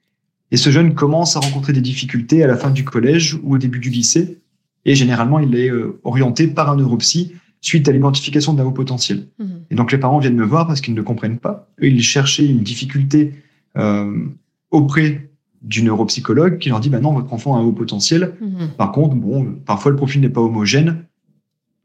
[0.50, 3.58] Et ce jeune commence à rencontrer des difficultés à la fin du collège ou au
[3.58, 4.38] début du lycée.
[4.86, 9.26] Et généralement, il est euh, orienté par un neuropsy suite à l'identification d'un haut potentiel.
[9.70, 11.70] Et donc les parents viennent me voir parce qu'ils ne comprennent pas.
[11.82, 13.32] Eux, ils cherchaient une difficulté
[13.78, 14.26] euh,
[14.70, 15.30] auprès
[15.64, 18.34] du neuropsychologue qui leur dit bah non votre enfant a un haut potentiel.
[18.40, 18.68] Mhm.
[18.76, 21.06] Par contre bon parfois le profil n'est pas homogène.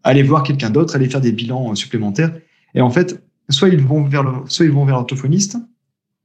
[0.04, 2.34] Allez voir quelqu'un d'autre, allez faire des bilans euh, supplémentaires.
[2.76, 5.58] Et en fait soit ils vont vers le, soit ils vont vers l'orthophoniste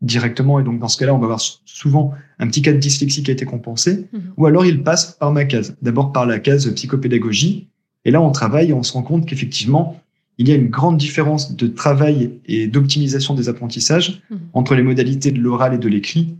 [0.02, 3.22] directement et donc dans ce cas-là on va avoir souvent un petit cas de dyslexie
[3.22, 4.20] qui a été compensé mhm.
[4.36, 5.76] ou alors ils passent par ma case.
[5.80, 7.68] D'abord par la case psychopédagogie
[8.04, 10.00] et là on travaille et on se rend compte qu'effectivement
[10.38, 14.38] il y a une grande différence de travail et d'optimisation des apprentissages mhm.
[14.54, 16.34] entre les modalités de l'oral et de l'écrit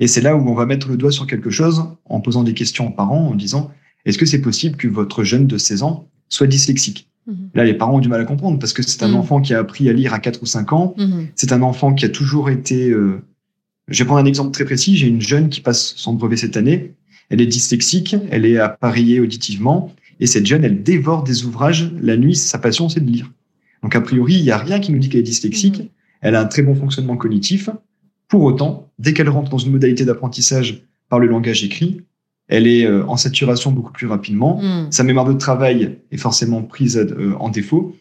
[0.00, 2.54] et c'est là où on va mettre le doigt sur quelque chose en posant des
[2.54, 3.70] questions aux parents, en disant
[4.06, 7.08] est-ce que c'est possible que votre jeune de 16 ans soit dyslexique?
[7.26, 7.50] Mhm.
[7.54, 9.16] Là, les parents ont du mal à comprendre parce que c'est un mhm.
[9.16, 10.94] enfant qui a appris à lire à 4 ou 5 ans.
[10.96, 11.28] Mhm.
[11.34, 12.88] C'est un enfant qui a toujours été.
[12.88, 13.20] Euh...
[13.88, 14.96] Je vais prendre un exemple très précis.
[14.96, 16.94] J'ai une jeune qui passe son brevet cette année.
[17.28, 19.94] Elle est dyslexique, elle est appareillée auditivement.
[20.18, 21.92] Et cette jeune, elle dévore des ouvrages.
[22.00, 23.30] La nuit, sa passion, c'est de lire.
[23.82, 25.90] Donc, a priori, il n'y a rien qui nous dit qu'elle est dyslexique.
[26.20, 27.70] Elle a un très bon fonctionnement cognitif.
[28.30, 32.02] Pour autant, dès qu'elle rentre dans une modalité d'apprentissage par le langage écrit,
[32.46, 34.62] elle est euh, en saturation beaucoup plus rapidement.
[34.62, 34.90] Hmm.
[34.90, 37.96] Sa mémoire de travail est forcément prise euh, en défaut.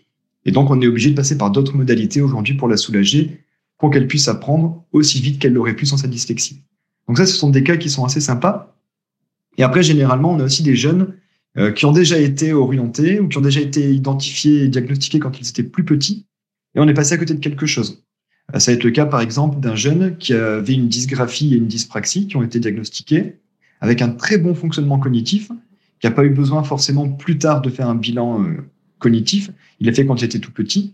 [0.45, 3.41] Et donc, on est obligé de passer par d'autres modalités aujourd'hui pour la soulager,
[3.79, 6.61] pour qu'elle puisse apprendre aussi vite qu'elle l'aurait pu sans sa dyslexie.
[7.07, 8.77] Donc ça, ce sont des cas qui sont assez sympas.
[9.57, 11.15] Et après, généralement, on a aussi des jeunes
[11.57, 15.41] euh, qui ont déjà été orientés ou qui ont déjà été identifiés et diagnostiqués quand
[15.41, 16.27] ils étaient plus petits.
[16.75, 18.03] Et on est passé à côté de quelque chose.
[18.57, 21.67] Ça va être le cas, par exemple, d'un jeune qui avait une dysgraphie et une
[21.67, 23.35] dyspraxie qui ont été diagnostiqués
[23.81, 25.49] avec un très bon fonctionnement cognitif,
[25.99, 28.57] qui n'a pas eu besoin forcément plus tard de faire un bilan euh,
[28.99, 29.51] cognitif.
[29.79, 30.93] Il l'a fait quand il était tout petit.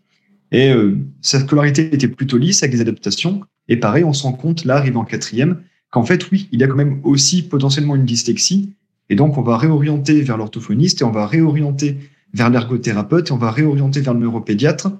[0.51, 3.41] Et euh, sa scolarité était plutôt lisse avec des adaptations.
[3.67, 6.63] Et pareil, on se rend compte, là, arrivé en quatrième, qu'en fait, oui, il y
[6.63, 8.73] a quand même aussi potentiellement une dyslexie.
[9.09, 11.97] Et donc, on va réorienter vers l'orthophoniste et on va réorienter
[12.33, 14.91] vers l'ergothérapeute et on va réorienter vers le neuropédiatre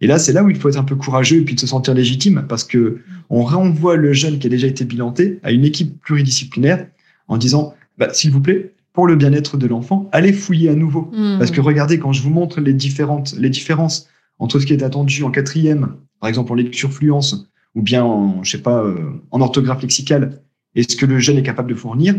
[0.00, 1.66] et là, c'est là où il faut être un peu courageux et puis de se
[1.66, 2.98] sentir légitime parce que
[3.30, 6.86] on renvoie le jeune qui a déjà été bilanté à une équipe pluridisciplinaire
[7.28, 11.10] en disant, bah, s'il vous plaît, pour le bien-être de l'enfant, allez fouiller à nouveau.
[11.12, 11.38] Hmm.
[11.38, 14.82] Parce que regardez, quand je vous montre les différentes, les différences entre ce qui est
[14.82, 19.20] attendu en quatrième, par exemple en lecture fluence, ou bien en, je sais pas, euh,
[19.30, 20.42] en orthographe lexicale,
[20.74, 22.14] et ce que le jeune est capable de fournir,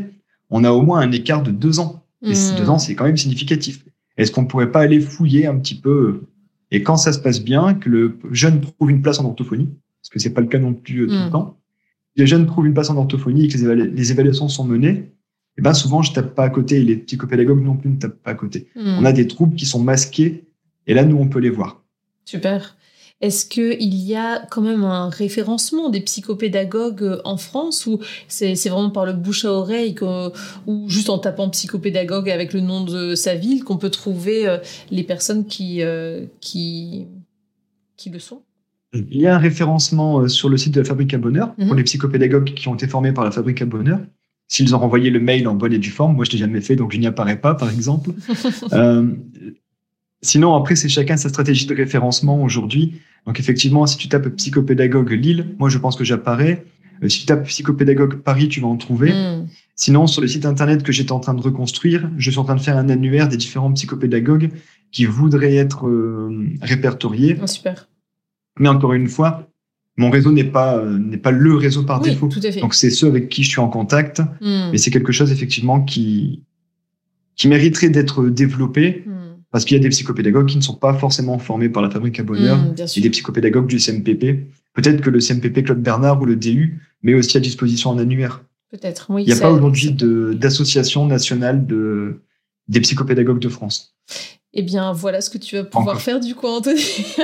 [0.49, 2.03] on a au moins un écart de deux ans.
[2.23, 2.57] Et ces hmm.
[2.57, 3.83] deux ans, c'est quand même significatif.
[4.17, 6.23] Est-ce qu'on pourrait pas aller fouiller un petit peu
[6.71, 9.69] et quand ça se passe bien, que le jeune trouve une place en orthophonie,
[10.01, 11.31] parce que c'est pas le cas non plus euh, tout le hmm.
[11.31, 11.57] temps,
[12.15, 15.63] les jeunes trouvent une place en orthophonie et que les, évaluations sont menées, et eh
[15.63, 18.31] ben souvent je tape pas à côté et les psychopédagogues non plus ne tapent pas
[18.31, 18.67] à côté.
[18.75, 18.97] Hmm.
[18.99, 20.45] On a des troubles qui sont masqués
[20.85, 21.83] et là nous on peut les voir.
[22.25, 22.76] Super.
[23.19, 28.53] Est-ce qu'il y a quand même un référencement des psychopédagogues euh, en France ou c'est
[28.69, 29.95] vraiment par le bouche à oreille
[30.67, 34.57] ou juste en tapant psychopédagogue avec le nom de sa ville qu'on peut trouver euh,
[34.91, 37.07] les personnes qui, euh, qui,
[37.95, 38.41] qui le sont?
[38.93, 41.75] Il y a un référencement sur le site de la Fabrique à Bonheur pour Mhm.
[41.77, 43.99] les psychopédagogues qui ont été formés par la Fabrique à Bonheur.
[44.47, 46.75] S'ils ont renvoyé le mail en bonne et due forme, moi je l'ai jamais fait,
[46.77, 48.11] donc je n'y apparais pas, par exemple.
[48.73, 49.11] Euh,
[50.21, 53.01] sinon, après, c'est chacun sa stratégie de référencement aujourd'hui.
[53.25, 56.65] Donc, effectivement, si tu tapes psychopédagogue Lille, moi, je pense que j'apparais.
[57.03, 59.11] Euh, si tu tapes psychopédagogue Paris, tu vas en trouver.
[59.11, 59.47] Hmm.
[59.75, 62.55] Sinon, sur le site internet que j'étais en train de reconstruire, je suis en train
[62.55, 64.49] de faire un annuaire des différents psychopédagogues
[64.91, 67.37] qui voudraient être euh, répertoriés.
[67.41, 67.87] Ah, super.
[68.59, 69.47] Mais encore une fois,
[69.97, 72.27] mon réseau n'est pas, euh, n'est pas le réseau par Oui, défaut.
[72.27, 72.61] tout à fait.
[72.61, 74.21] Donc, c'est ceux avec qui je suis en contact.
[74.41, 74.69] Hmm.
[74.71, 76.43] Mais c'est quelque chose, effectivement, qui,
[77.35, 79.26] qui mériterait d'être développé Hmm.
[79.51, 82.19] Parce qu'il y a des psychopédagogues qui ne sont pas forcément formés par la Fabrique
[82.19, 84.47] à Bonheur bien et des psychopédagogues du CMPP.
[84.73, 88.43] Peut-être que le CMPP Claude Bernard ou le DU met aussi à disposition un annuaire.
[88.69, 89.23] Peut-être, oui.
[89.23, 92.21] Il n'y a pas aujourd'hui d'association nationale de,
[92.67, 93.95] des psychopédagogues de France.
[94.53, 96.01] Eh bien, voilà ce que tu vas pouvoir Encore.
[96.01, 96.81] faire du coup, Anthony.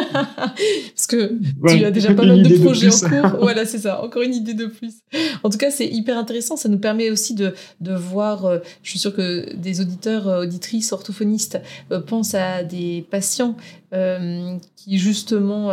[0.96, 3.40] Parce que tu as déjà pas mal de projets en cours.
[3.42, 4.04] Voilà, c'est ça.
[4.04, 4.96] Encore une idée de plus.
[5.42, 6.58] En tout cas, c'est hyper intéressant.
[6.58, 8.46] Ça nous permet aussi de, de voir.
[8.46, 11.60] euh, je suis sûre que des auditeurs, euh, auditrices, orthophonistes
[11.92, 13.56] euh, pensent à des patients
[13.94, 15.72] euh, qui justement.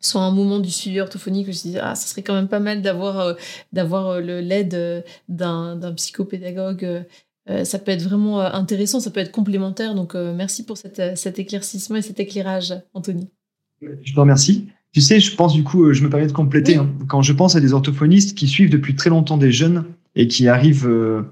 [0.00, 2.48] sont à un moment du suivi orthophonique où je dis ah ça serait quand même
[2.48, 3.34] pas mal d'avoir euh,
[3.76, 7.04] euh, l'aide euh, d'un d'un psychopédagogue
[7.50, 9.94] euh, ça peut être vraiment euh, intéressant, ça peut être complémentaire.
[9.94, 13.28] Donc, euh, merci pour cette, cet éclaircissement et cet éclairage, Anthony.
[13.80, 14.68] Je te remercie.
[14.92, 16.78] Tu sais, je pense du coup, je me permets de compléter.
[16.78, 16.84] Oui.
[16.84, 16.90] hein.
[17.08, 20.46] quand je pense à des orthophonistes qui suivent depuis très longtemps des jeunes et qui
[20.48, 21.22] arrivent, euh,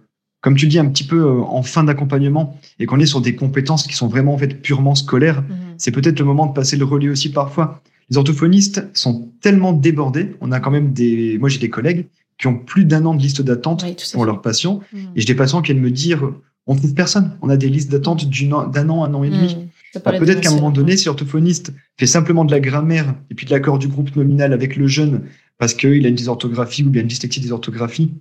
[0.41, 3.87] comme tu dis, un petit peu en fin d'accompagnement et qu'on est sur des compétences
[3.87, 5.45] qui sont vraiment en fait purement scolaires,
[5.77, 7.83] c'est peut-être le moment de passer le relais aussi parfois.
[8.09, 10.35] Les orthophonistes sont tellement débordés.
[10.41, 12.07] On a quand même des, moi j'ai des collègues
[12.41, 14.99] qui ont plus d'un an de liste d'attente Oui, pour leurs patients Mhm.
[15.15, 16.23] et j'ai des patients qui viennent me dire,
[16.67, 17.37] on trouve personne.
[17.43, 19.57] On a des listes d'attente d'un an, un an et demi.
[19.93, 23.35] Ça Bah, Peut-être qu'à un moment donné, si l'orthophoniste fait simplement de la grammaire et
[23.35, 25.23] puis de l'accord du groupe nominal avec le jeune
[25.59, 28.13] parce qu'il a une dysorthographie ou bien une dyslexie dysorthographie,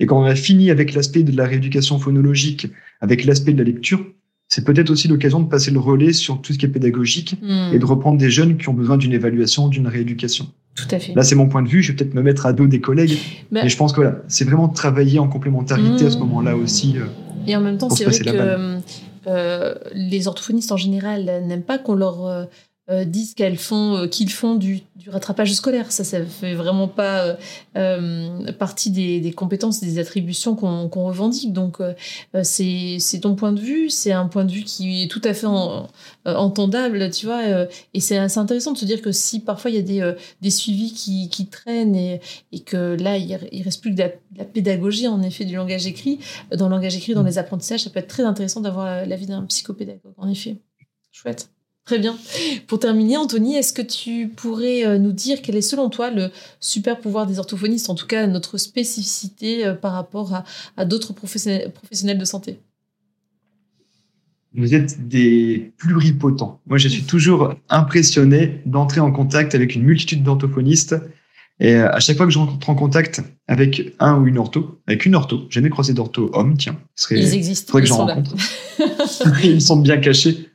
[0.00, 2.68] et quand on a fini avec l'aspect de la rééducation phonologique,
[3.00, 4.02] avec l'aspect de la lecture,
[4.48, 7.74] c'est peut-être aussi l'occasion de passer le relais sur tout ce qui est pédagogique Mhm.
[7.74, 10.46] et de reprendre des jeunes qui ont besoin d'une évaluation, d'une rééducation.
[10.76, 11.14] Tout à fait.
[11.14, 11.82] Là, c'est mon point de vue.
[11.82, 13.18] Je vais peut-être me mettre à dos des collègues,
[13.50, 16.20] Bah, mais je pense que voilà, c'est vraiment travailler en complémentarité à ce Mmh.
[16.20, 16.96] moment-là aussi.
[16.98, 17.06] euh.
[17.46, 18.78] Et en même temps, c'est vrai que euh,
[19.26, 22.46] euh, les orthophonistes en général n'aiment pas qu'on leur
[22.88, 25.90] euh, euh, dise qu'elles font, euh, qu'ils font du, du rattrapage scolaire.
[25.92, 27.36] Ça, ça fait vraiment pas euh,
[27.76, 31.52] euh, partie des, des compétences, des attributions qu'on qu'on revendique.
[31.52, 31.94] Donc, euh,
[32.34, 35.20] euh, c'est c'est ton point de vue, c'est un point de vue qui est tout
[35.24, 35.88] à fait en-
[36.26, 37.42] euh, entendable, tu vois.
[37.42, 40.00] euh, et c'est assez intéressant de se dire que si parfois il y a des,
[40.00, 42.20] euh, des suivis qui, qui traînent et,
[42.52, 45.44] et que là, il, il reste plus que de la, de la pédagogie, en effet,
[45.44, 46.18] du langage écrit,
[46.56, 49.42] dans le langage écrit, dans les apprentissages, ça peut être très intéressant d'avoir l'avis d'un
[49.46, 50.56] psychopédagogue, en effet.
[51.12, 51.50] Chouette.
[51.86, 52.16] Très bien.
[52.66, 56.30] Pour terminer, Anthony, est-ce que tu pourrais euh, nous dire quel est selon toi le
[56.58, 60.44] super pouvoir des orthophonistes, en tout cas notre spécificité euh, par rapport à,
[60.76, 61.70] à d'autres professionnels,
[62.18, 62.58] de santé?
[64.56, 66.60] Vous êtes des pluripotents.
[66.66, 70.96] Moi, je suis toujours impressionné d'entrer en contact avec une multitude d'orthophonistes.
[71.60, 74.80] Et euh, à chaque fois que je rentre en contact avec un ou une ortho,
[74.88, 77.70] avec une ortho, j'ai jamais croisé d'ortho homme, tiens, ce serait, Ils existent.
[77.70, 78.34] faudrait que j'en rencontre.
[79.44, 80.48] Ils sont bien cachés.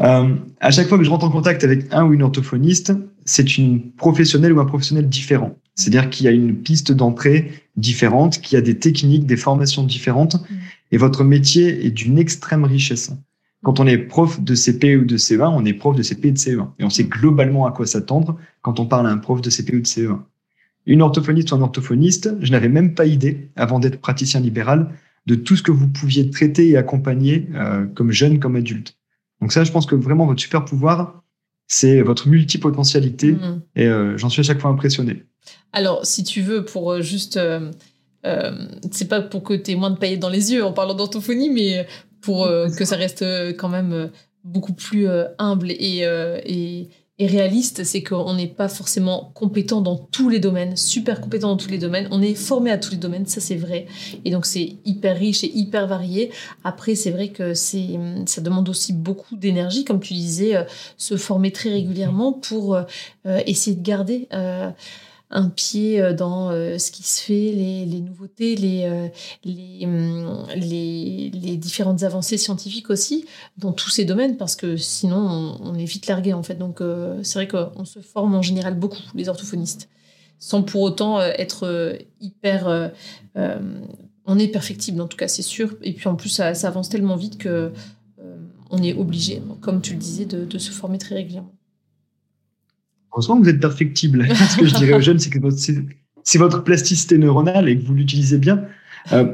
[0.00, 2.92] Euh, à chaque fois que je rentre en contact avec un ou une orthophoniste,
[3.24, 5.56] c'est une professionnelle ou un professionnel différent.
[5.74, 9.82] C'est-à-dire qu'il y a une piste d'entrée différente, qu'il y a des techniques, des formations
[9.82, 10.36] différentes,
[10.92, 13.12] et votre métier est d'une extrême richesse.
[13.62, 16.32] Quand on est prof de CP ou de CE1, on est prof de CP et
[16.32, 16.68] de CE1.
[16.78, 19.76] Et on sait globalement à quoi s'attendre quand on parle à un prof de CP
[19.76, 20.18] ou de CE1.
[20.86, 24.90] Une orthophoniste ou un orthophoniste, je n'avais même pas idée, avant d'être praticien libéral,
[25.26, 28.96] de tout ce que vous pouviez traiter et accompagner euh, comme jeune, comme adulte.
[29.40, 31.22] Donc ça, je pense que vraiment votre super pouvoir,
[31.66, 33.62] c'est votre multipotentialité, Mhm.
[33.76, 35.24] et euh, j'en suis à chaque fois impressionné.
[35.72, 37.36] Alors, si tu veux, pour euh, juste.
[37.36, 37.70] euh,
[38.26, 38.52] euh,
[38.90, 41.48] c'est pas pour que tu aies moins de paillettes dans les yeux en parlant d'orthophonie,
[41.48, 41.86] mais
[42.20, 43.24] pour euh, que ça reste
[43.56, 44.10] quand même
[44.44, 45.06] beaucoup plus
[45.38, 46.00] humble et,
[46.44, 46.88] et,
[47.20, 51.58] et réaliste, c'est qu'on n'est pas forcément compétent dans tous les domaines, super compétent dans
[51.58, 52.08] tous les domaines.
[52.10, 53.86] On est formé à tous les domaines, ça c'est vrai.
[54.24, 56.30] Et donc c'est hyper riche et hyper varié.
[56.64, 60.64] Après, c'est vrai que c'est, ça demande aussi beaucoup d'énergie, comme tu disais, euh,
[60.96, 62.84] se former très régulièrement pour euh,
[63.26, 64.26] euh, essayer de garder.
[65.30, 71.56] Un pied euh, dans euh, ce qui se fait, les, nouveautés, les, euh, hum, les,
[71.56, 73.26] différentes avancées scientifiques aussi,
[73.56, 76.56] dans tous ces domaines, parce que sinon, on, est vite largué, en fait.
[76.56, 76.82] Donc,
[77.22, 79.88] c'est vrai qu'on se forme en général beaucoup, les orthophonistes,
[80.38, 82.92] sans pour autant être hyper...
[83.36, 85.76] on est perfectible, en tout cas, c'est sûr.
[85.82, 87.72] Et puis, en plus, ça, avance tellement vite que
[88.20, 88.36] euh,
[88.70, 91.52] on est obligé, comme tu le disais, de se former très régulièrement.
[93.12, 94.26] Heureusement que vous êtes perfectible.
[94.34, 95.38] Ce que je dirais aux jeunes, c'est que
[96.24, 98.64] si votre plasticité neuronale et que vous l'utilisez bien,
[99.12, 99.24] euh,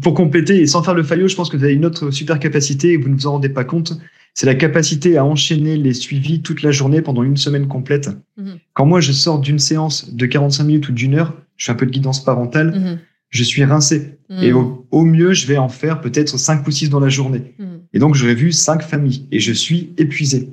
[0.00, 2.38] pour compléter et sans faire le faillot, je pense que vous avez une autre super
[2.38, 3.98] capacité et vous ne vous en rendez pas compte.
[4.34, 8.10] C'est la capacité à enchaîner les suivis toute la journée pendant une semaine complète.
[8.36, 8.58] Mhm.
[8.74, 11.76] Quand moi, je sors d'une séance de 45 minutes ou d'une heure, je fais un
[11.76, 12.98] peu de guidance parentale, mhm.
[13.30, 14.18] Je suis rincé.
[14.30, 14.42] Mhm.
[14.42, 17.54] Et au, mieux, je vais en faire peut-être 5 ou 6 dans la journée.
[17.92, 20.50] Et donc, j'aurais vu 5 familles et je suis épuisé.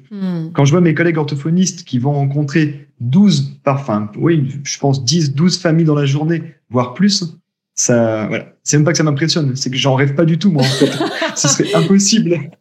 [0.53, 5.33] Quand je vois mes collègues orthophonistes qui vont rencontrer 12, enfin, oui, je pense 10,
[5.33, 7.37] 12 familles dans la journée, voire plus,
[7.75, 8.53] ça, voilà.
[8.63, 10.65] C'est même pas que ça m'impressionne, c'est que j'en rêve pas du tout, moi, en
[10.65, 10.91] fait.
[11.35, 12.51] Ce serait impossible.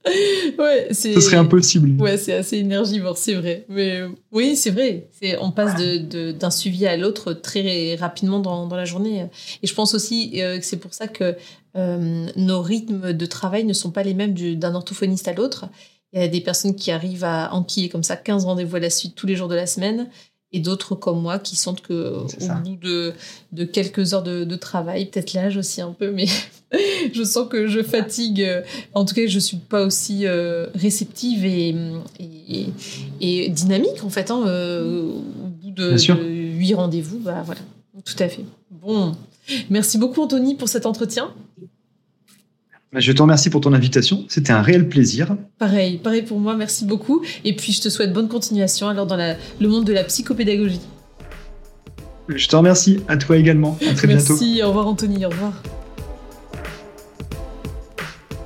[0.59, 1.13] Ouais, c'est.
[1.13, 2.01] Ce serait impossible.
[2.01, 3.67] Ouais, c'est assez énergivore, c'est vrai.
[3.69, 5.09] Mais euh, oui, c'est vrai.
[5.21, 9.27] C'est, on passe de, d'un suivi à l'autre très rapidement dans, dans, la journée.
[9.63, 11.37] Et je pense aussi euh, que c'est pour ça que
[11.77, 15.67] euh, nos rythmes de travail ne sont pas les mêmes d'un orthophoniste à l'autre.
[16.15, 18.91] Il y a des personnes qui arrivent à enquiller comme ça 15 rendez-vous à la
[18.91, 20.09] suite tous les jours de la semaine
[20.53, 22.27] et d'autres comme moi qui sentent que au
[22.63, 23.15] bout de,
[23.53, 26.27] de, quelques heures de, de travail, peut-être l'âge aussi un peu, mais
[27.13, 28.47] je sens que je fatigue.
[28.95, 31.75] En tout cas, je suis pas aussi euh, réceptive et,
[32.19, 32.67] et,
[33.21, 34.31] et, dynamique en fait.
[34.31, 35.97] Hein, euh, au bout de,
[36.59, 37.61] huit rendez-vous, bah voilà,
[38.05, 38.45] tout à fait.
[38.71, 39.13] Bon,
[39.71, 41.33] merci beaucoup Anthony pour cet entretien.
[42.93, 44.27] Bah, je te remercie pour ton invitation.
[44.29, 45.37] C'était un réel plaisir.
[45.59, 46.55] Pareil, pareil pour moi.
[46.57, 47.23] Merci beaucoup.
[47.43, 50.81] Et puis, je te souhaite bonne continuation alors dans le monde de la psychopédagogie.
[52.29, 53.01] Je te remercie.
[53.09, 53.79] À toi également.
[53.89, 54.35] À très bientôt.
[54.35, 54.63] Merci.
[54.63, 55.25] Au revoir, Anthony.
[55.25, 55.63] Au revoir.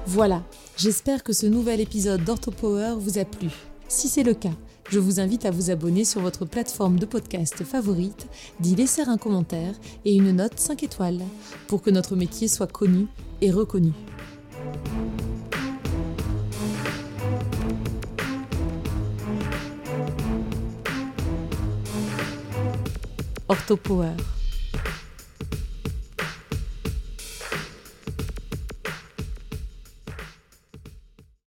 [0.06, 0.44] Voilà.
[0.76, 3.48] J'espère que ce nouvel épisode d'OrthoPower vous a plu.
[3.88, 4.54] Si c'est le cas,
[4.90, 8.28] je vous invite à vous abonner sur votre plateforme de podcast favorite,
[8.60, 9.74] d'y laisser un commentaire
[10.04, 11.22] et une note 5 étoiles
[11.66, 13.06] pour que notre métier soit connu
[13.40, 13.90] et reconnu.
[23.48, 24.35] Orthopower.